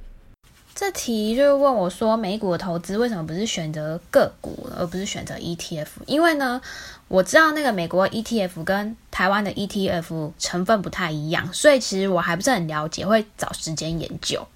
[0.79, 5.87] 这题就是问我说，美股的投资为什么不是选择个股，而不是选择 ETF？
[6.05, 6.61] 因为呢，
[7.07, 14.47] 我知道那个美国 ETF 跟台湾的 ETF 成分不太一样，所以其实我还不是很了解，会找时间研究。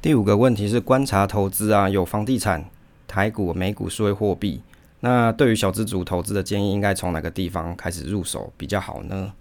[0.00, 2.64] 第五个问题是观察投资啊，有房地产、
[3.06, 4.62] 台股、美股、数位货币。
[5.00, 9.34] 那对于小资族投资的建议，应该从哪个地方开始入手比较好呢？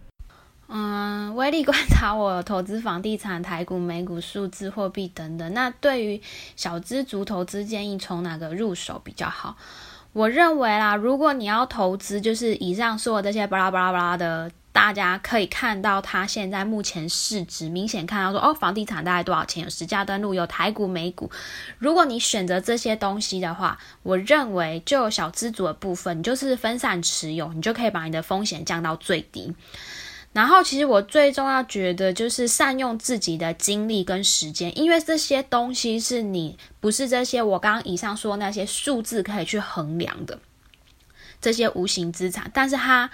[0.68, 5.54] 嗯，威力观察我投资房地产、台股、美股、数字货币等等。
[5.54, 6.22] 那对于
[6.56, 9.56] 小资族投资建议，从哪个入手比较好？
[10.14, 19.64] 我认为啦，如果你要投资，就是以上说的这些巴拉巴拉巴拉的，大家可以看到它现在目前市值，明显看到说哦，房地产大概多少钱？
[19.66, 21.30] 有实价登录，有台股、美股。
[21.78, 29.54] 如果你选择这些东西的话，我认为就小资族的部分，你就是分散持有，你就可以把你的风险降到最低。
[30.36, 40.38] 然后，其实我最重要觉得就是善用自己的精力跟时间，因为这些东西是你不是这些我刚刚以上说那些数字可以去衡量的
[41.40, 43.10] 这些无形资产，但是它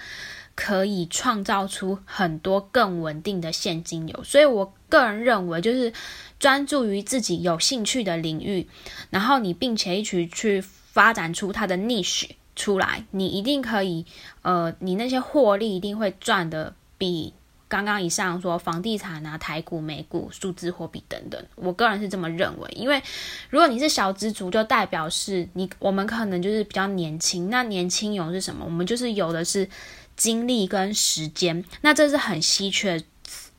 [0.56, 4.24] 可以创造出很多更稳定的现金流。
[4.24, 5.92] 所以我个人认为，就是
[6.40, 8.68] 专注于自己有兴趣的领域，
[9.10, 14.04] 然后你并且一起去发展出它的 niche 出来，你一定可以，
[14.42, 16.74] 呃，你那些获利一定会赚的。
[17.02, 17.34] 比
[17.66, 22.70] 刚刚以上说房地产啊、台股、美股、数字货币等等，我个人是这么认为。
[22.76, 23.02] 因为
[23.50, 27.50] 如果你是小资族，就代表是你我们可能就是比较年轻。
[27.50, 28.64] 那年轻有是什么？
[28.64, 29.68] 我们就是有的是
[30.14, 31.64] 精力跟时间。
[31.80, 33.02] 那这是很稀缺，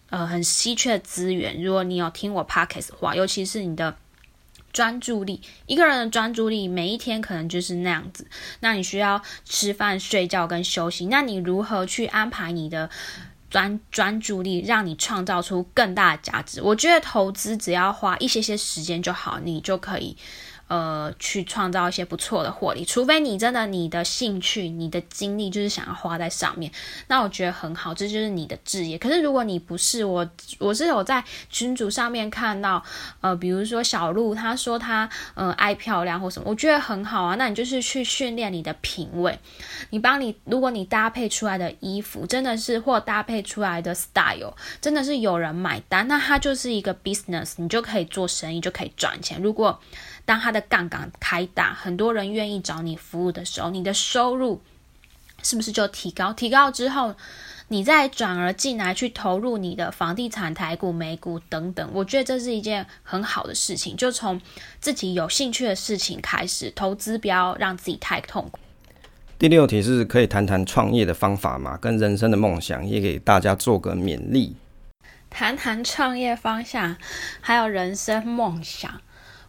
[0.09, 1.61] 呃，很稀缺资源。
[1.61, 3.97] 如果你有听我 podcast 话，尤其是你的
[4.71, 8.25] 专注力，一个人的专注力，每一天可能就是那样子。
[8.61, 11.07] 那你需要吃饭、睡觉跟休息。
[11.07, 12.89] 那你如何去安排你的？
[13.53, 16.59] 专专注力让你创造出更大的价值。
[16.59, 20.17] 我觉得投资只要花一些些时间就好，你就可以。
[20.73, 26.71] 呃，去创造一些不错的获利，除非你真的你的兴趣、你的精力就是想要花在上面，
[27.07, 28.97] 那我觉得很好，这就是你的职业。
[28.97, 32.83] 可是如果你不是我，我是有在群组上面看到，
[33.21, 37.35] 呃，比如说小鹿，他说他嗯爱漂亮或什么，我觉得很好啊。
[37.35, 39.37] 那你就是去训练你的品味，
[39.91, 49.39] 你帮你，如果你搭配出来的衣服真的是或搭配出来的 style 真的是有人买单，那它就是一个 business，你就可以做生意，就可以赚钱。
[49.39, 49.79] 如果
[50.25, 54.61] 当它的杠杆开大，很多人愿意找你服务的时候，你的收入
[55.41, 56.31] 是不是就提高？
[56.31, 57.15] 提高之后，
[57.67, 63.97] 你再转而进来去投入你的房地产、台股、美股等等，我觉得这是一件很好的事情。
[63.97, 64.39] 就从
[64.79, 68.59] 自己有兴趣的事情开始投资，不要让自己太痛苦。
[69.37, 71.77] 第六题是可以谈谈创业的方法吗？
[71.81, 74.55] 跟人生的梦想，也给大家做个勉励。
[75.29, 76.95] 谈谈创业方向，
[77.41, 79.01] 还有人生梦想。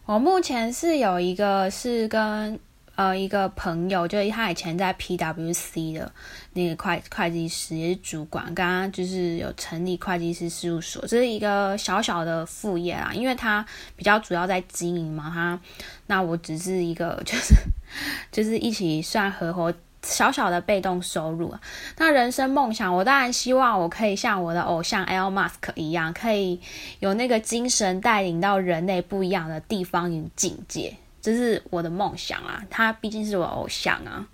[0.05, 2.59] 我目前是有一个是跟
[2.93, 6.11] 呃一个朋友，就是他以前在 PWC 的
[6.53, 13.65] 那个会会计师，也是主管，刚刚就是有成立会计师事务所，这是一个小小的副业啦，因为他
[13.95, 15.59] 比较主要在经营嘛，他
[16.05, 17.55] 那我只是一个就是
[18.31, 19.73] 就是一起算合伙。
[20.05, 21.59] 小小的被动收入啊，
[21.97, 26.61] 那人生梦想，我当然希望我可以像我的偶像 El Musk 一样，可以
[26.99, 32.63] 有那个精神带领到人类不一样的地方与境界，这是我的梦想啊。
[32.69, 34.27] 他毕竟是我偶像啊。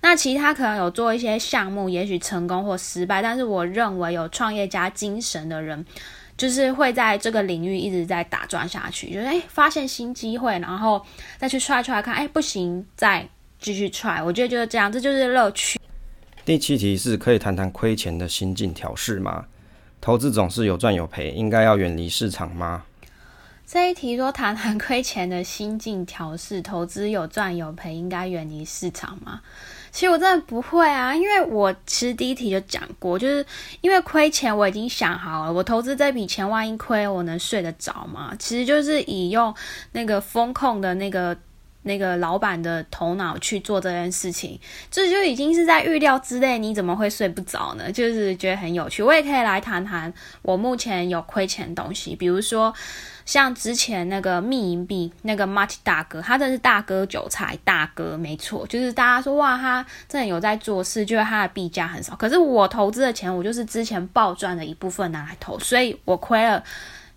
[0.00, 5.86] 那其他可能有做一些项目，也许成功或失败，但是我认为有创业家精神的人，
[6.36, 11.06] 就是会在这个领域一直在打转下去，就是诶发现新机会，然后
[11.38, 13.28] 再去踹出来看，哎不行再。
[13.60, 15.78] 继续踹，我觉得就是这样，这就是乐趣。
[16.46, 19.44] 第七题是可以谈谈亏钱的心境调试吗？
[20.00, 22.84] 投资总是有赚有赔，应该要远离市场吗？
[23.66, 29.42] 这一题说谈谈亏钱的心境调试，投资有赚有赔，应该远离市场吗？
[29.92, 33.44] 其实我真的不会啊，因为我其实第一题就讲过，就是
[33.82, 38.34] 因为亏钱，我已经想好了，我投资这笔钱万一亏，我能睡得着吗？
[38.38, 39.54] 其实就是以用
[39.92, 41.36] 那个风控的那个。
[41.82, 46.58] 那个老板的头脑去做这件事情，这就已经是在预料之内。
[46.58, 47.90] 你怎么会睡不着呢？
[47.90, 49.02] 就是觉得很有趣。
[49.02, 50.12] 我也可以来谈谈
[50.42, 52.74] 我目前有亏钱的东西，比如说
[53.24, 62.14] 像之前那个密银币，那个 Mart 大哥，他真是大哥韭菜大哥，没错，就是大家说哇，他真的有在做事，就是他的币价很少。
[62.16, 66.62] 可是我投资的钱，我就是之前暴赚的一部分拿来投，所以我亏了。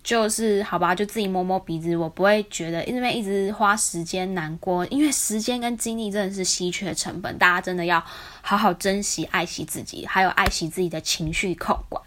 [0.04, 8.04] 就是好吧，就自己摸摸鼻子，我不会觉得因为一直花时间难过，因为时间跟精力真的是稀缺成本，大家真的要
[8.42, 12.02] 好好珍惜、爱惜自己，还有爱惜自己的情绪控管。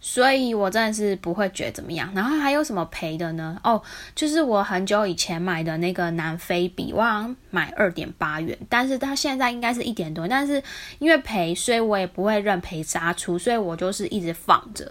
[0.00, 2.10] 所以我真的是不会觉得怎么样。
[2.14, 3.60] 然后还有什么赔的呢？
[3.62, 3.82] 哦，
[4.14, 10.62] 就是我很久以前买的那个南非币，我好像买二点八元，但是它现在应该是一点多，但是
[11.00, 14.90] 因为赔，所以我也不会认赔杀出，所以我就是一直放着。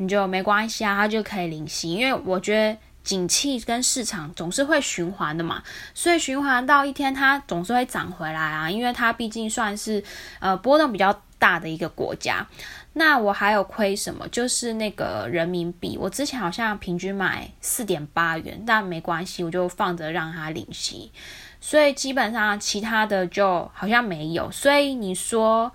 [0.00, 10.02] 你就没关系啊，它就可以领息，因为我觉得景气跟市场总是会循环的嘛，所以循环到一天它总是会涨回来啊，因为它毕竟算是
[10.38, 12.46] 呃波动比较大的一个国家。
[12.94, 14.26] 那我还有亏什么？
[14.28, 21.12] 就是那个人民币，我之前好像平均买四点八元，但没关系，我就放着让它领息，
[21.60, 24.50] 所以基本上其他的就好像没有。
[24.50, 25.70] 所以你说。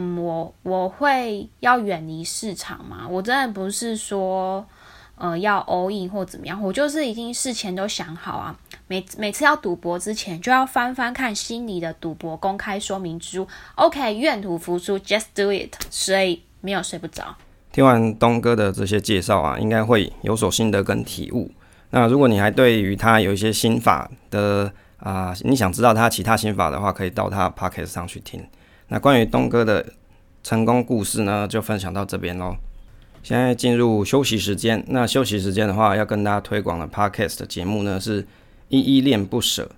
[0.00, 3.06] 嗯，我我会要远离市场嘛？
[3.08, 4.64] 我真的不是说，
[5.16, 8.56] 呃，要 all in 或怎么样，我就是已经事前都想好啊。
[8.86, 13.46] 每每次要赌博之前，就要翻翻看心里的赌博公开说明书。
[13.74, 15.74] OK，愿赌服输，just do it。
[15.90, 17.34] 所以没有睡不着。
[17.72, 21.50] 听完东哥的这些介绍啊，应该会有所心得跟体悟。
[21.90, 28.46] 那如果你还对于他有一些心法的啊，你想知道他其他心法的话，可以到他 podcast 上去听。
[28.88, 29.92] 那关于东哥的
[30.42, 32.56] 成功故事呢，就分享到这边喽。
[33.22, 34.82] 现在进入休息时间。
[34.88, 38.26] 那休息时间的话，要跟大家推广的 podcast 节目呢是
[38.68, 39.70] 依依恋不舍。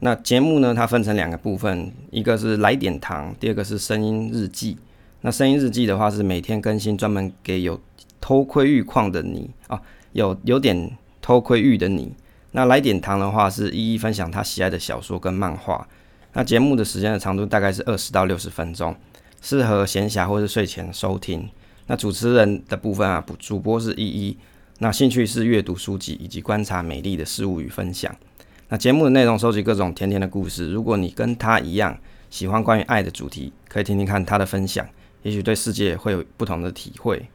[0.00, 4.76] 那节目呢，它分成两个部分，一个是来点糖，第二个是声音日记。
[5.22, 7.80] 那声音日记的话是每天更新，专门给有
[8.20, 9.80] 偷窥欲况的你啊，
[10.12, 12.12] 有有点偷窥欲的你。
[12.52, 15.88] 那来点糖的话是一一分享他喜爱的小说跟漫画。
[16.34, 18.94] 那节目的时间的长度大概是二十到六十分钟，
[19.40, 21.48] 适合闲暇或是睡前收听。
[21.86, 24.36] 那主持人的部分啊，主播是依依，
[24.78, 28.14] 那兴趣是阅读书籍以及观察美丽的事物与分享。
[28.68, 30.72] 那节目的内容收集各种甜甜的故事。
[30.72, 31.96] 如果你跟他一样
[32.30, 34.84] 喜欢关于爱的主题，可以听听看他的分享，
[35.22, 37.28] 也许对世界会有不同的体会。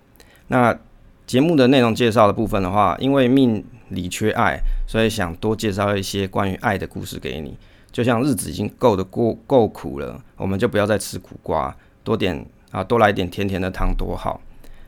[0.48, 0.78] 那
[1.26, 7.56] 节目的内容介绍的部分的话，因为命里缺爱，所以想多介绍一些关于爱的故事给你。
[8.00, 14.40] 就像日子已经够的过够苦了，我们就不要再吃苦瓜，多点啊，多来点甜甜的糖多好。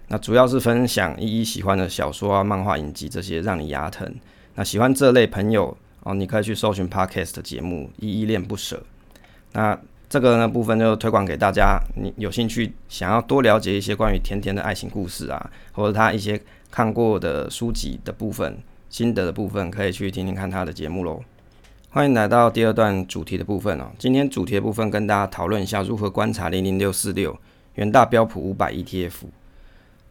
[0.07, 4.09] 那主要是分享依依喜欢的小说啊、漫画、影集这些，让你牙疼。
[4.55, 8.78] 那喜欢这类朋友哦，你可以去搜寻 Podcast 节目《依依恋不舍》。
[9.51, 16.41] 那这个呢部分就推广给大家，你有兴趣想要多了解一些关于甜甜的爱情故事啊，或者他一些
[16.72, 18.57] 看过的书籍的部分、
[18.89, 21.22] 心得的部分，可以去听听看他的节目喽。
[21.93, 23.91] 欢迎来到第二段主题的部分哦。
[23.99, 27.37] 今天主题的部分跟大家讨论一下如何观察零零六四六
[27.75, 29.25] 元大标普五百 ETF。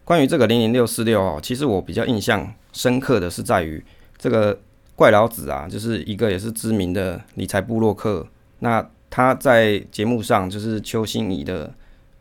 [0.05, 3.83] 关于这个零零六四六哦，其实我比较印象深刻的是在于
[4.18, 4.59] 这个
[4.95, 8.26] 怪老子啊，就是一个也是知名的理财部落客。
[8.59, 11.72] 那他在节目上，就是邱心怡的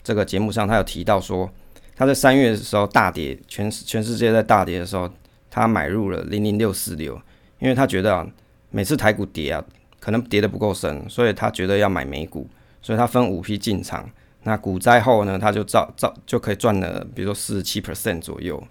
[0.02, 1.50] 这个节目上，他有提到说，
[1.98, 5.10] 他在三月的时候大跌，全全世界在大跌的时候，
[5.52, 7.22] 他买入了零零六四六，
[7.60, 8.26] 因为他觉得啊。
[8.72, 9.64] 每次台股跌啊，
[10.00, 12.48] 可能跌得不够深，所以他觉得要买美股，
[12.82, 14.10] 所以他分五批进场。
[14.44, 18.62] 那股灾后呢，他就照照就可以赚了，比如说四十七 percent 左右。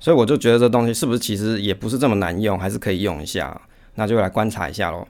[0.00, 3.60] 所以我就觉得这东西是不是其实也不是这么难用，还是可以用一下。
[3.94, 5.06] 那就来观察一下喽。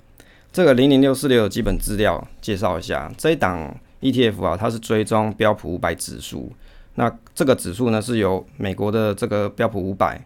[0.51, 6.51] 这个零零六四六的基本资料介绍一下，这一档 ETF 啊，它是追踪标普五百指数。
[6.95, 10.19] 那这个指数呢，是由美国的这个标普五百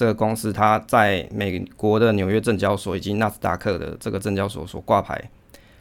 [0.00, 5.22] 这个公司，它在美国的纽约证交所以及纳斯达克的这个证交所所挂牌。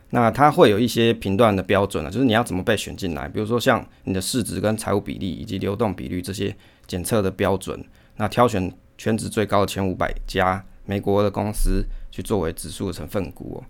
[0.10, 6.54] 那它会有一些评断的标准啊，就是你要怎么被选进来，比如说像你的市值跟财务比例以及流动比率这些
[6.86, 7.82] 检测的标准。
[8.18, 13.64] 那挑选全值最高的前五百家美国的公司去作为指数的成分股。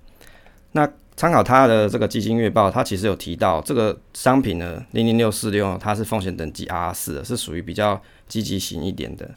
[0.72, 9.30] 那参考它的这个基金月报，它其实有提到这个商品呢，零零六四六，它是风险等级 R 四，是属于比较积极型一点的。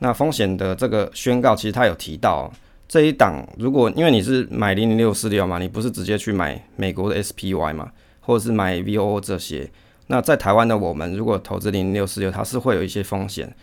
[0.00, 2.52] 那风险的这个宣告，其实它有提到。
[2.88, 7.88] 这一档，如果因为你是买零零六四六嘛，你不是直接去买美国的 SPY 嘛，
[8.18, 9.70] 或者是买 VOO 这些，
[10.08, 13.54] 那在台湾的我们如果投资零零六四六，它是会有一些风险。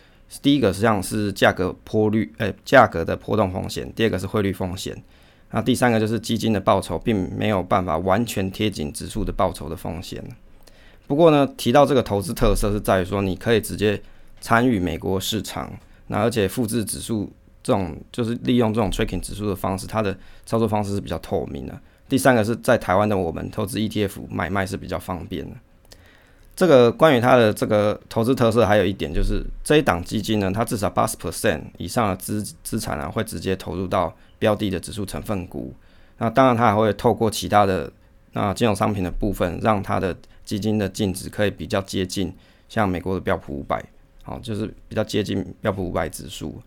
[0.42, 4.96] 第一个实际上是价格波率，呃，价格的波动风险；第二个是汇率风险；
[5.52, 10.24] 那第三个就是基金的报酬并没有办法完全贴紧指数的报酬的风险。
[11.06, 14.02] 不过呢，提到这个投资特色是在于说，你可以直接
[14.40, 15.70] 参与美国市场，
[16.08, 17.32] 那而且复制指数。
[17.64, 21.78] 这种就是利用这种 tracking 指数的方式，它的操作方式是比较透明的。
[22.08, 25.54] 第三个是在台湾的我们投资 ETF 买卖是比较方便的。
[26.56, 35.74] 这个关于它的这个投资特色，还有一点就是这一档基金呢，它至少八十 percent 以上的资资产啊，会直接投入到标的的指数成分股。
[36.20, 37.92] 那当然，它还会透过其他的
[38.32, 42.34] 那金融商品的部分，让它的基金的净值可以比较接近
[42.70, 43.84] 像美国的标普五百，
[44.28, 46.62] 好，就是比较接近标普五百指数。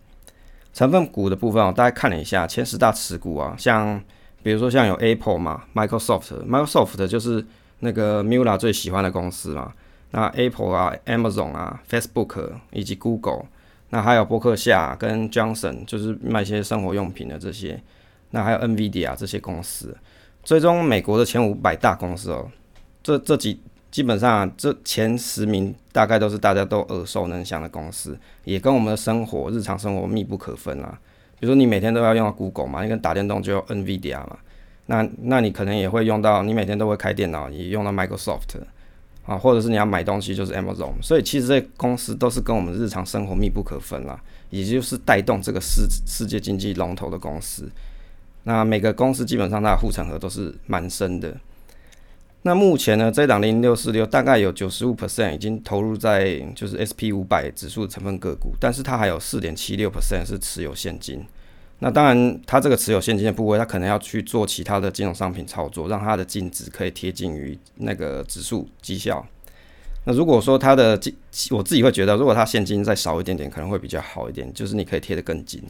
[0.73, 4.03] 成分股的部分，哦大家看了一下前十大持股啊，像
[4.43, 7.45] 比如说像有 Apple 嘛，Microsoft，Microsoft 就是
[7.81, 9.75] 那个 Mula 最喜欢的公司嘛。
[10.13, 13.45] 那 Apple 啊，Amazon 啊，Facebook 以及 Google，
[13.91, 17.79] 那还有伯克夏跟 Johnson，就是卖一些生活用品的这些。
[18.31, 19.95] 那还有 NVIDIA 这些公司，
[20.43, 22.51] 最终美国的前五百大公司哦，
[23.03, 23.61] 这这几。
[23.91, 30.99] 基本上啊，这前十名大概都是大家都耳熟能详的公司，也跟我们的生活、日常生活密不可分啊。
[31.41, 34.39] 比如说，你每天都要用到 Google 嘛，你跟打电动就 NVIDIA 嘛。
[34.87, 38.59] 那那你可能也会用到，你每天都会开电脑，也用到 Microsoft
[39.25, 40.93] 啊，或者是你要买东西就是 Amazon。
[41.03, 44.21] 所以其实这公司都是跟我们日常生活密不可分啦，
[44.51, 47.69] 也就是带动这个世世界经济龙头的公司。
[48.45, 51.37] 那每个公司基本上它的护城河都是蛮深的。
[52.43, 61.23] 那目前呢，这档零六四六大概有九十五 percent 已经投入在就是 S P 五百指数成分个股，但是它还有四点七六 percent 是持有现金。
[61.81, 69.27] 那当然，它这个持有现金的部位，它可能要去做其他的金融商品操作，让它的净值可以贴近于那个指数绩效。
[70.05, 70.99] 那如果说它的，
[71.51, 75.63] 我自己会觉得，如果它现金再少一点点，可能会比较好一点，就是你可以贴得更紧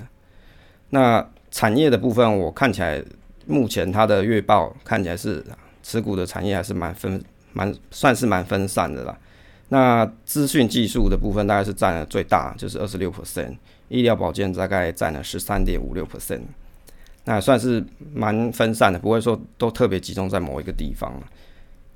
[0.91, 3.03] 那产业的部分，我看起来
[3.47, 5.45] 目前它的月报看起来是。
[5.83, 7.23] 持股的产业还是蛮分
[7.53, 9.19] 蛮算是蛮分散的啦。
[9.69, 13.57] 那资讯技术的部分大概是占了最大，就是二十六 percent。
[13.89, 16.43] 医疗保健大概占了十三点五六 percent。
[17.25, 21.13] 那算是蛮分散的，不会说都特别集中在某一个地方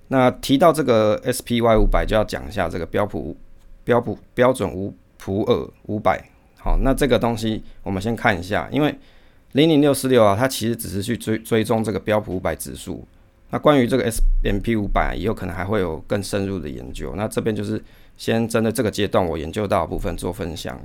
[0.08, 3.36] 那提到这个 SPY 五百，就要讲一下这个标普
[3.84, 6.22] 标普标准五普尔五百。
[6.58, 8.94] 好，那这个东西我们先看一下，因为
[9.52, 13.06] 零零六四六啊，它其实只是去追追踪这个标普五百指数。
[13.50, 17.14] 那关于这个 S M P 五百，以后可能还会有更深入的研究。
[17.14, 17.80] 那这边就是
[18.16, 20.76] 先针对这个阶段我研究到的部分做分享。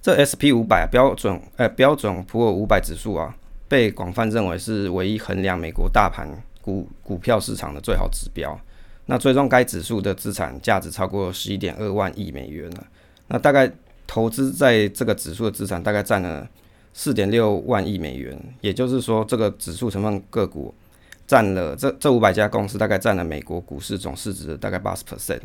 [0.00, 3.36] 这 S P 五百标准，呃，标准普尔五百指数啊，
[3.68, 6.26] 被广泛认为是唯一衡量美国大盘
[6.62, 8.58] 股股票市场的最好指标。
[9.06, 12.86] 那最终该指数的资产价值超过十一点二万亿美元了。
[13.26, 13.70] 那大概
[14.06, 16.48] 投资在这个指数的资产大概占了。
[17.00, 20.74] 四点六万亿美元，也就是说，这个指数成分个股
[21.28, 25.38] 占了这这五百家公司，大概占了美国股市总市值的大概八十 percent。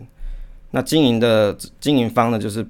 [0.72, 2.66] 那经营的经营方呢，就是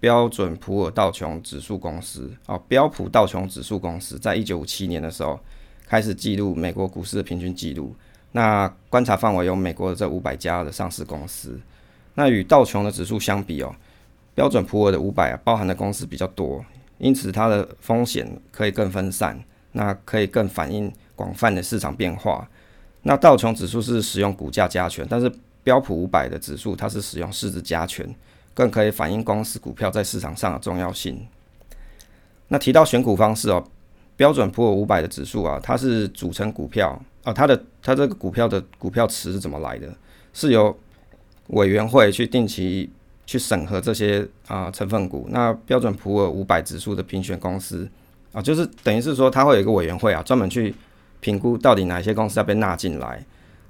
[0.00, 5.38] 标准普尔道琼指数公司啊，标普道琼指数公司，在一九五七年的时候
[5.86, 7.94] 开始记录美国股市的平均记录。
[8.32, 11.56] 那观察范围有美国的这五百家的上市公司。
[12.16, 13.72] 那与道琼的指数相比哦，
[14.34, 16.64] 标准普尔的五百啊，包含的公司比较多。
[16.98, 19.38] 因此，它的风险可以更分散，
[19.72, 22.48] 那可以更反映广泛的市场变化。
[23.02, 25.30] 那道琼指数是使用股价加权，但是
[25.62, 28.08] 标普五百的指数它是使用市值加权，
[28.54, 31.26] 更可以反映公司股票在市场上的重要性。
[32.48, 33.62] 那提到选股方式哦，
[34.16, 39.92] 标准普尔五百的指数啊，它是组成股票啊，它的它这个股票的股票池是怎么来的？
[40.32, 40.76] 是由
[41.48, 42.90] 委员会去定期
[43.26, 45.26] 去审核这些啊成分股。
[45.30, 47.88] 那标准普尔五百指数的评选公司
[48.32, 50.74] 啊，就是等于是说它会有一个委员会啊，专门去
[51.20, 53.24] 评估到底哪些公司要被纳进来。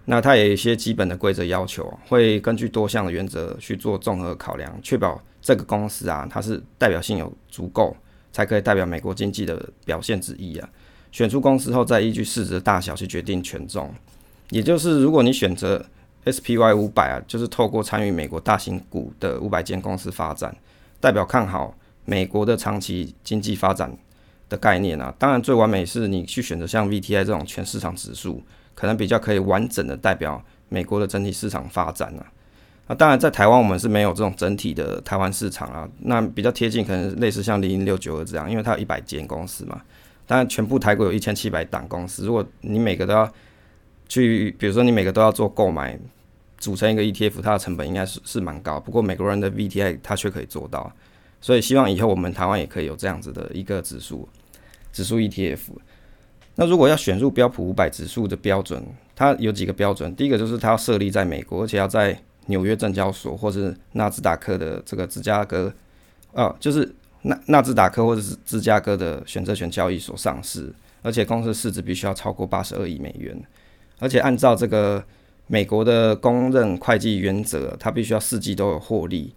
[0.06, 7.96] 那它有一些基本的规则要求，会根据多项的原则去做综合考量，确保这个公司啊，它是代表性有足够。
[8.34, 10.68] 才可以代表美国经济的表现之一啊。
[11.12, 13.94] 选出公司后，再依据市值的大小去决定权重。
[14.50, 15.86] 也就是，如果你选择
[16.24, 20.54] SPY 五百啊，就是透过参与美国大型股的五百间公司发展，
[21.00, 23.94] 代表看好美国的长期经济发展
[24.48, 25.14] 的概念啊。
[25.18, 28.42] 当然，最完美是你去选择像 VTI 这种全市场指数，
[28.74, 32.26] 可能比较可以完整的代表美国的整体市场发展啊。
[32.86, 35.88] 那当然，在台湾我们是没有这种整体的台湾市场啊。
[36.00, 39.80] 那比较贴近，可能类似像零零六九二这样，因为它有一百间公司嘛。
[40.26, 43.30] 当然，全部台股有一千七百档公司，如果你每个都要
[44.06, 45.98] 去，比如说你每个都要做购买，
[46.64, 48.80] 组成一个 ETF，它的成本应该是是蛮高。
[48.80, 50.90] 不过美国人的 VTI 它却可以做到，
[51.38, 54.26] 所以希望以后我们台湾也可以有这样子的一个指数
[54.90, 55.58] 指数 ETF。
[56.54, 58.82] 那如果要选入标普五百指数的标准，
[59.14, 60.16] 它有几个标准？
[60.16, 65.70] 第一个就是它要设立在美国，而且要在纽约证交所或是纳斯达克的这个芝加哥，
[66.32, 66.90] 呃，就是
[67.22, 73.36] 纳纳斯达克或者是芝加哥的选择权交易所上市，而且公司市值必须要超过八十二亿美元，
[73.98, 75.04] 而且按照这个
[75.46, 79.34] 美国的公认会计原则，它必须要四季都有获利。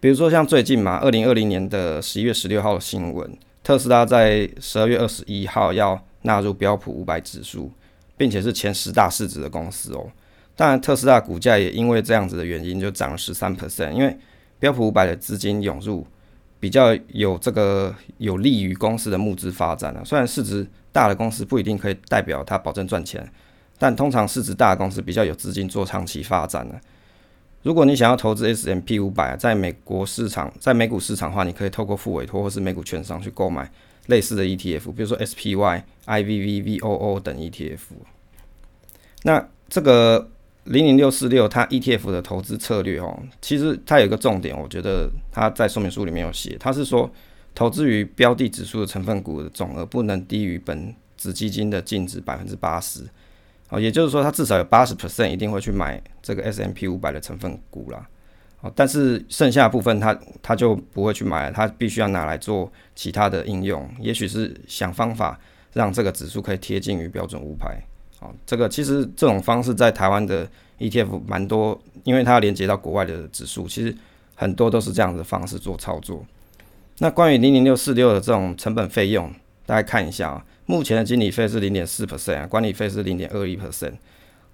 [0.00, 7.70] 比如说像最近嘛，二零二零年的十一月十六号的新闻，特斯拉在十二月二十一号要纳入标普五百指数，
[8.16, 10.10] 并且是前十大市值的公司哦。
[10.56, 13.92] 当然，特斯拉股价也因为这样子的原因就涨了十三 percent。
[13.92, 14.16] 因为
[14.58, 16.06] 标普五百的资金涌入，
[16.58, 20.02] 比较有这个有利于公司的募资发展啊。
[20.04, 23.26] 虽然市值大的公司不一定可以代表它保证赚钱，
[23.82, 26.80] 但通常市值大的公司比较有资金做长期发展的。
[27.64, 33.68] 如果你想要投资 S M P 五百，在美国市场，在美股市场的话，你可以透过副委托或是美股券商去购买
[34.06, 37.96] 类似的 E T F，比如说 S P Y、I V V、V O O 等 E T F。
[39.24, 40.28] 那这个。
[40.66, 47.10] 零零六四六，它 ETF 的投资策略哦，其实它有一个重点，我觉得它在说明书里面有写，它是说
[47.52, 53.00] 投资于标的指数的成分股的总额不能低于本子基金的净值百分之八十，
[53.72, 58.06] 哦，也就是说它至少有八十 percent 一定会去买这个 S M P 五百的成分股啦，
[58.60, 65.40] 哦，但是剩下部分它它就不会去买，它必须要拿来做其他的应用，也许是想方法
[65.72, 67.82] 让这个指数可以贴近于标准五百。
[68.20, 70.46] 哦，这个其实这种方式在台湾的
[70.78, 73.96] ETF 蛮多，因为它连接到国外的指数，其实
[74.34, 76.22] 很多都是这样的方式做操作。
[76.98, 79.32] 那关于零零六四六的这种成本费用，
[79.64, 83.92] 大家看一下啊，目前的经理费是零点四 percent，管理费是零点二一 percent。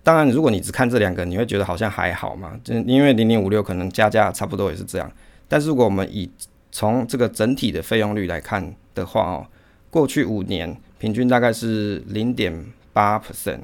[0.03, 5.11] 当然，如果你只看这两个，你会觉得好像还好嘛，就因为零点五六可能加价差不多也是这样。
[5.47, 6.31] 但是如果我们以
[6.71, 9.47] 从这个整体的费用率来看的话哦，
[9.91, 12.65] 过去五年平均大概是零点。
[12.91, 13.61] 八 percent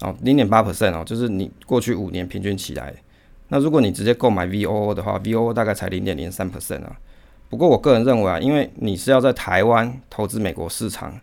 [0.00, 2.92] 哦，零点八 percent 哦，就是你过去五年平均起来。
[3.46, 6.96] 那如果你直接购买 VOO 的话，VOO 大概才零点零三 percent 啊。
[7.48, 11.16] 不过我个人认为啊，因为你是要在台湾投资美国市场，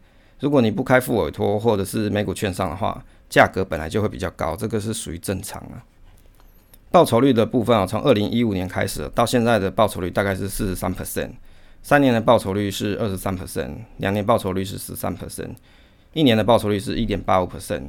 [0.43, 5.79] 如果你不开副委托或者是美股券商的话，价格本来就会比较高，这个是属于正常啊。
[6.91, 11.29] 报酬率的部分啊，从二零一五年开始到现在的报酬率大概是四十三 percent，
[11.81, 15.51] 三年的报酬率是二十三 percent，两年报酬率是十三 percent。
[16.11, 17.83] 一年的报酬率是一点八五 percent。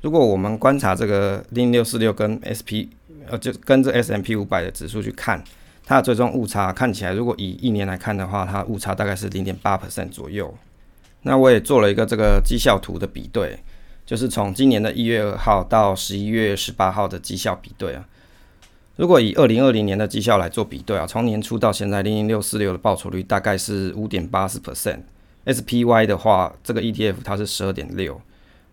[0.00, 2.88] 如果我们观察这个零六四六跟 SP，
[3.28, 5.44] 呃，就跟这 S M P 五百的指数去看，
[5.84, 10.54] 它的最终误差看起来，如果以一年来看的话，它误差大概是零点八 percent 左右。
[11.28, 13.62] 那我也做了一个这个绩效图的比对，
[14.06, 18.02] 就是从今年的一月二号到十一月十八号的绩效比对啊。
[18.96, 25.00] 如果以二零二零年的绩效来做比对啊，从年初到现在，零零六四六的报酬率大概是五点八四 percent。
[25.44, 28.18] SPY 的话，这个 ETF 它是十二点六，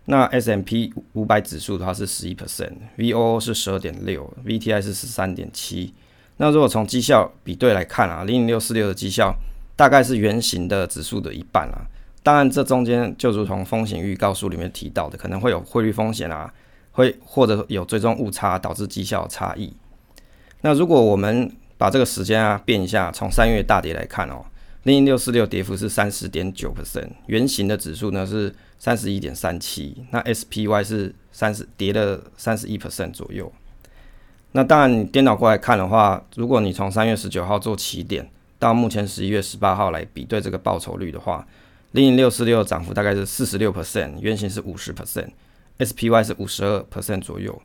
[0.06, 5.93] 那 S M P 五百指数的话是十一 percent，VOO 是十二点六，VTI 是十三点七。
[6.38, 9.36] 那如果从绩效比对来看啊，零零六四六的绩效
[9.76, 11.84] 大概是圆形的指数的一半啊。
[12.26, 16.52] 当然，这中间就如同风险预告书里面提到的，可能会有汇率风险啊，
[16.94, 19.72] 会或者有最终误差导致绩效差异。
[20.62, 24.44] 那如果我们把这个时间啊变一下，从三月大跌来看哦。
[24.86, 33.52] 零零六四六跌幅是三十点九 percent，圆形的指数呢是三十一点三七，那 SPY 是三十跌了三十一 percent 左右。
[34.54, 41.46] 那当然你颠倒过来看的话，如果你从三月十九号做起点到目前十一月十八号来比对这个报酬率的话，
[41.96, 47.58] 零零六四六涨幅大概是四十六 percent，原型是五十 percent，SPY 是五十二 percent 左右。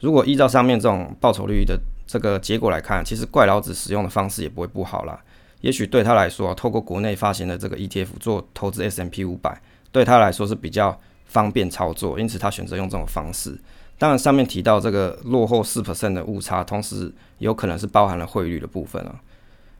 [0.00, 5.20] 如果依照上面这种报酬率的这个结果来看，其实怪老子使用的方式也不会不好啦。
[5.60, 9.60] 也许对他来说，透过国内发行的这个 ETF 做投资 S&P 五百，
[9.92, 13.54] 对他来说是比较方便操作，因此他选择用这种方式。
[13.98, 19.20] 当然，上面提到这个落后四 percent 的误差，同时有可能是包含了汇率的部分啊。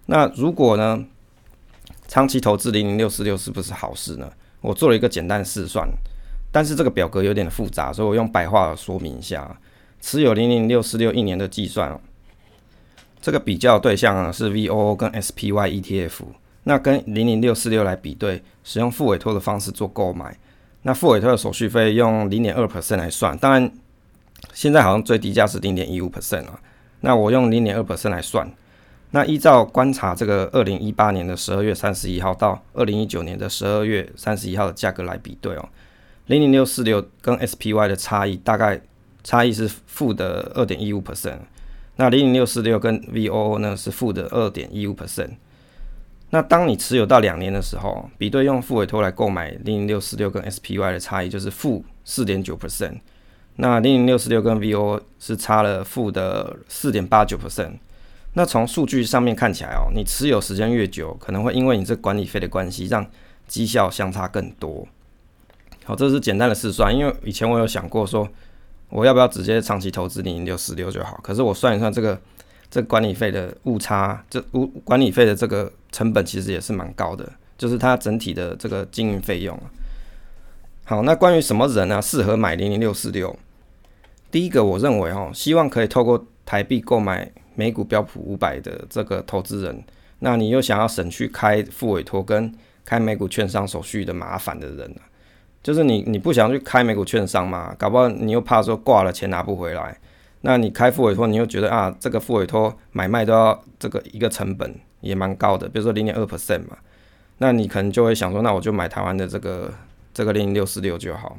[0.04, 1.02] 那如果呢，
[2.08, 4.28] 长期投资零零六四六是不是好事呢？
[4.60, 5.86] 我做了一个简单试算，
[6.50, 9.56] 但是这个表格有点复杂，所以我用白话说明一下。
[10.00, 12.00] 持有零零六四六一年的计算，
[13.20, 16.22] 这个比较对象呢是 VOO 跟 SPY ETF。
[16.64, 20.36] 那跟零零六四六来比对，使用付委托的方式做购买，
[20.82, 23.70] 那付委托的手续费用零点二 percent 来算，当然
[24.52, 26.60] 现在好像最低价是零点一五 percent 啊。
[27.00, 28.50] 那我用零点二 percent 来算，
[29.10, 35.68] 那依照观察这个二零一八年的十二月三十一号到二零一九年的十二月三十一号的价格来比对哦，
[36.26, 38.80] 零零六四六跟 SPY 的差异大概。
[39.24, 41.38] 差异是负的二点一五 percent，
[41.96, 45.32] 那零零六四六跟 VOO 呢是负的二点一五 percent。
[46.30, 53.00] 那当你持有到两年的时候，比对用付委托来购买零零六四六跟 SPY 的差异就是负四点九 percent，
[53.56, 57.72] 那零零六四六跟 VOO 是差了负的四点八九 percent。
[58.38, 63.04] 那从数据上面看起来哦，你持有时间越久，可能会因为你这管理费的关系，让
[63.48, 64.86] 绩效相差更多。
[65.84, 68.28] 好，这是简单的试算，因为以前我有想过说。
[68.90, 71.20] 我要不要直接长期投资零零六四六就好？
[71.22, 72.18] 可是我算一算，这个
[72.70, 79.54] 这管理费的误差，这误管理费的这个成本其实也是蛮高的，就是它整体的这个经营费用
[80.84, 83.38] 好，那关于什么人呢适合买零零六四六？
[84.30, 89.82] 第一个，我认为哦，希望可以透过台币购买美股标普五百的这个投资人，
[90.20, 92.54] 那你又想要省去开副委托跟
[92.84, 94.94] 开美股券商手续的麻烦的人
[95.60, 97.74] 就是你，你不想去开美股券商嘛？
[97.76, 99.98] 搞不好你又怕说挂了钱拿不回来。
[100.42, 106.78] 那你开副委托，你又觉得啊，这个副委托买卖都要这个一个成本也蛮高的，比如说零点二 percent 嘛。
[107.38, 109.74] 那你可能就会想说，那我就买台湾的这个
[110.14, 111.36] 这个零零六四六就好。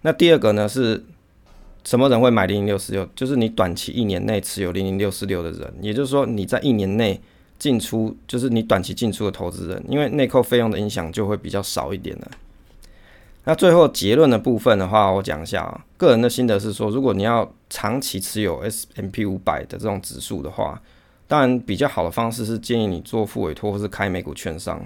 [0.00, 1.04] 那第二个呢是
[1.84, 3.06] 什么人会买零零六四六？
[3.14, 7.20] 就是你短期一年内持有零零六四六的人，也就是说你在一年内
[7.58, 12.30] 进出，就是你短期进出的投资人，因为内扣费用的影响就会比较少一点了。
[13.44, 20.80] 那最后结论的部分的话，我讲一下啊，个人的心得是说，如果你要长期持有 S M P 五百的这种指数的话，
[21.28, 24.82] 当然比较好的方式是建议你做副委托或是开美股券商，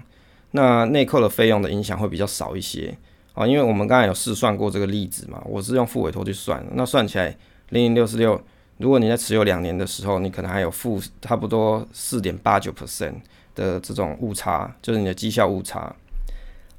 [0.50, 2.98] 那内扣的费用的影响会比较少一些。
[3.38, 7.28] 啊，因为我们刚才有试算过这个例子嘛，我是用副委托去算，那算起来
[7.68, 8.40] 零零六四六，
[8.78, 13.14] 如果你在持有两年的时候，你可能还有负差不多四点八九 percent
[13.54, 15.94] 的这种误差，就是你的绩效误差。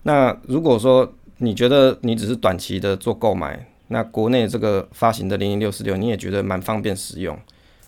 [0.03, 7.39] 那如果说你觉得你只是短期的做购买，那国内这个发行的零零六四六你也觉得蛮方便使用，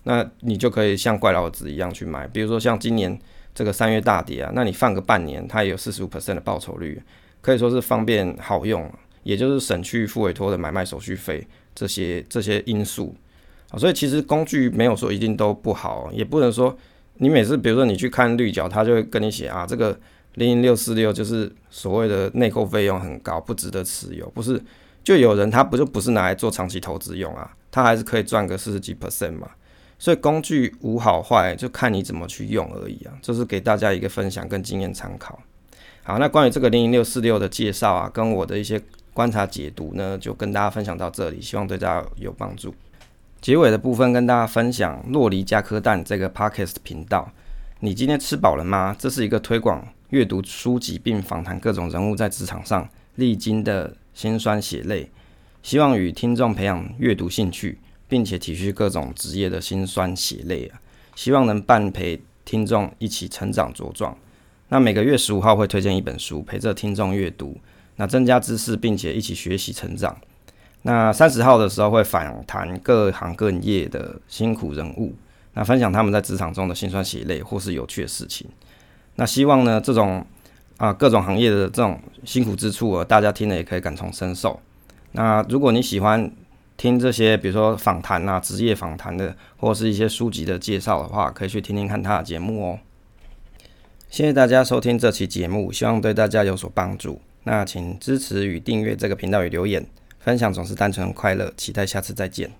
[0.04, 2.26] 那你就可以像怪老子一样去买。
[2.26, 3.18] 比如说像今年
[3.54, 7.02] 这个三月大跌啊，那你放个半年，它也有四十五 percent 的报酬率，
[7.42, 8.90] 可以说是方便好用，
[9.22, 13.14] 也就是省去付委托的买卖手续费这些这些因素
[13.68, 13.76] 啊。
[13.76, 16.74] 所以其实工具没有说一定都不好，也不能说
[17.16, 20.00] 你每次比如说你去看绿角，他就会跟你写啊这个。
[20.36, 24.26] 零零六四六就是所谓的内扣费用很高，不值得持有。
[24.30, 24.58] 不是，
[25.04, 27.54] 就有人他不就不是拿来做长期投资用啊？
[27.70, 29.46] 他还是可以赚个四十几 percent 嘛。
[29.98, 33.12] 所以工具无好坏，就看你怎么去用而已啊。
[33.20, 35.38] 这是给大家一个分享跟经验参考。
[36.04, 38.82] 好，那关于这个零零六四六的介绍啊，跟我的一些
[39.12, 42.74] 观察解读呢，就跟大家分享到这里，希望对大家有帮助。
[43.40, 47.30] 结尾的部分跟大家分享洛梨加科蛋这个 podcast 频道。
[47.80, 48.94] 你今天吃饱了吗？
[48.98, 49.86] 这是一个推广。
[50.10, 55.10] 阅读书籍并访谈各种人物在职场上历经的辛酸血泪，
[55.62, 57.78] 希望与听众培养阅读兴趣，
[58.08, 60.78] 并且体恤各种职业的辛酸血泪啊！
[61.14, 64.14] 希望能伴陪听众一起成长茁壮。
[64.72, 67.54] 那每个月十五号会推荐一本书，陪着听众阅读，
[67.96, 70.16] 那增加知识，并且一起学习成长。
[70.80, 75.14] 那三十号的时候会访谈各行各业的辛苦人物，
[75.52, 78.48] 那分享他们在职场中的辛酸血泪或是有趣的事情。
[79.16, 80.24] 那希望呢，这种
[80.78, 84.58] 啊各种行业的这种辛苦之处啊，大家听了也可以感同身受。
[85.10, 86.32] 那如果你喜欢
[86.78, 92.78] 听这些，比如说访谈啊、职业访谈的，或者是一些书籍的介绍的话，可以去听听看他的节目哦。
[94.12, 97.18] 谢谢大家收听这期节目，希望对大家有所帮助。
[97.44, 99.86] 那请支持与订阅这个频道与留言，
[100.18, 102.52] 分享总是单纯快乐，期待下次再见。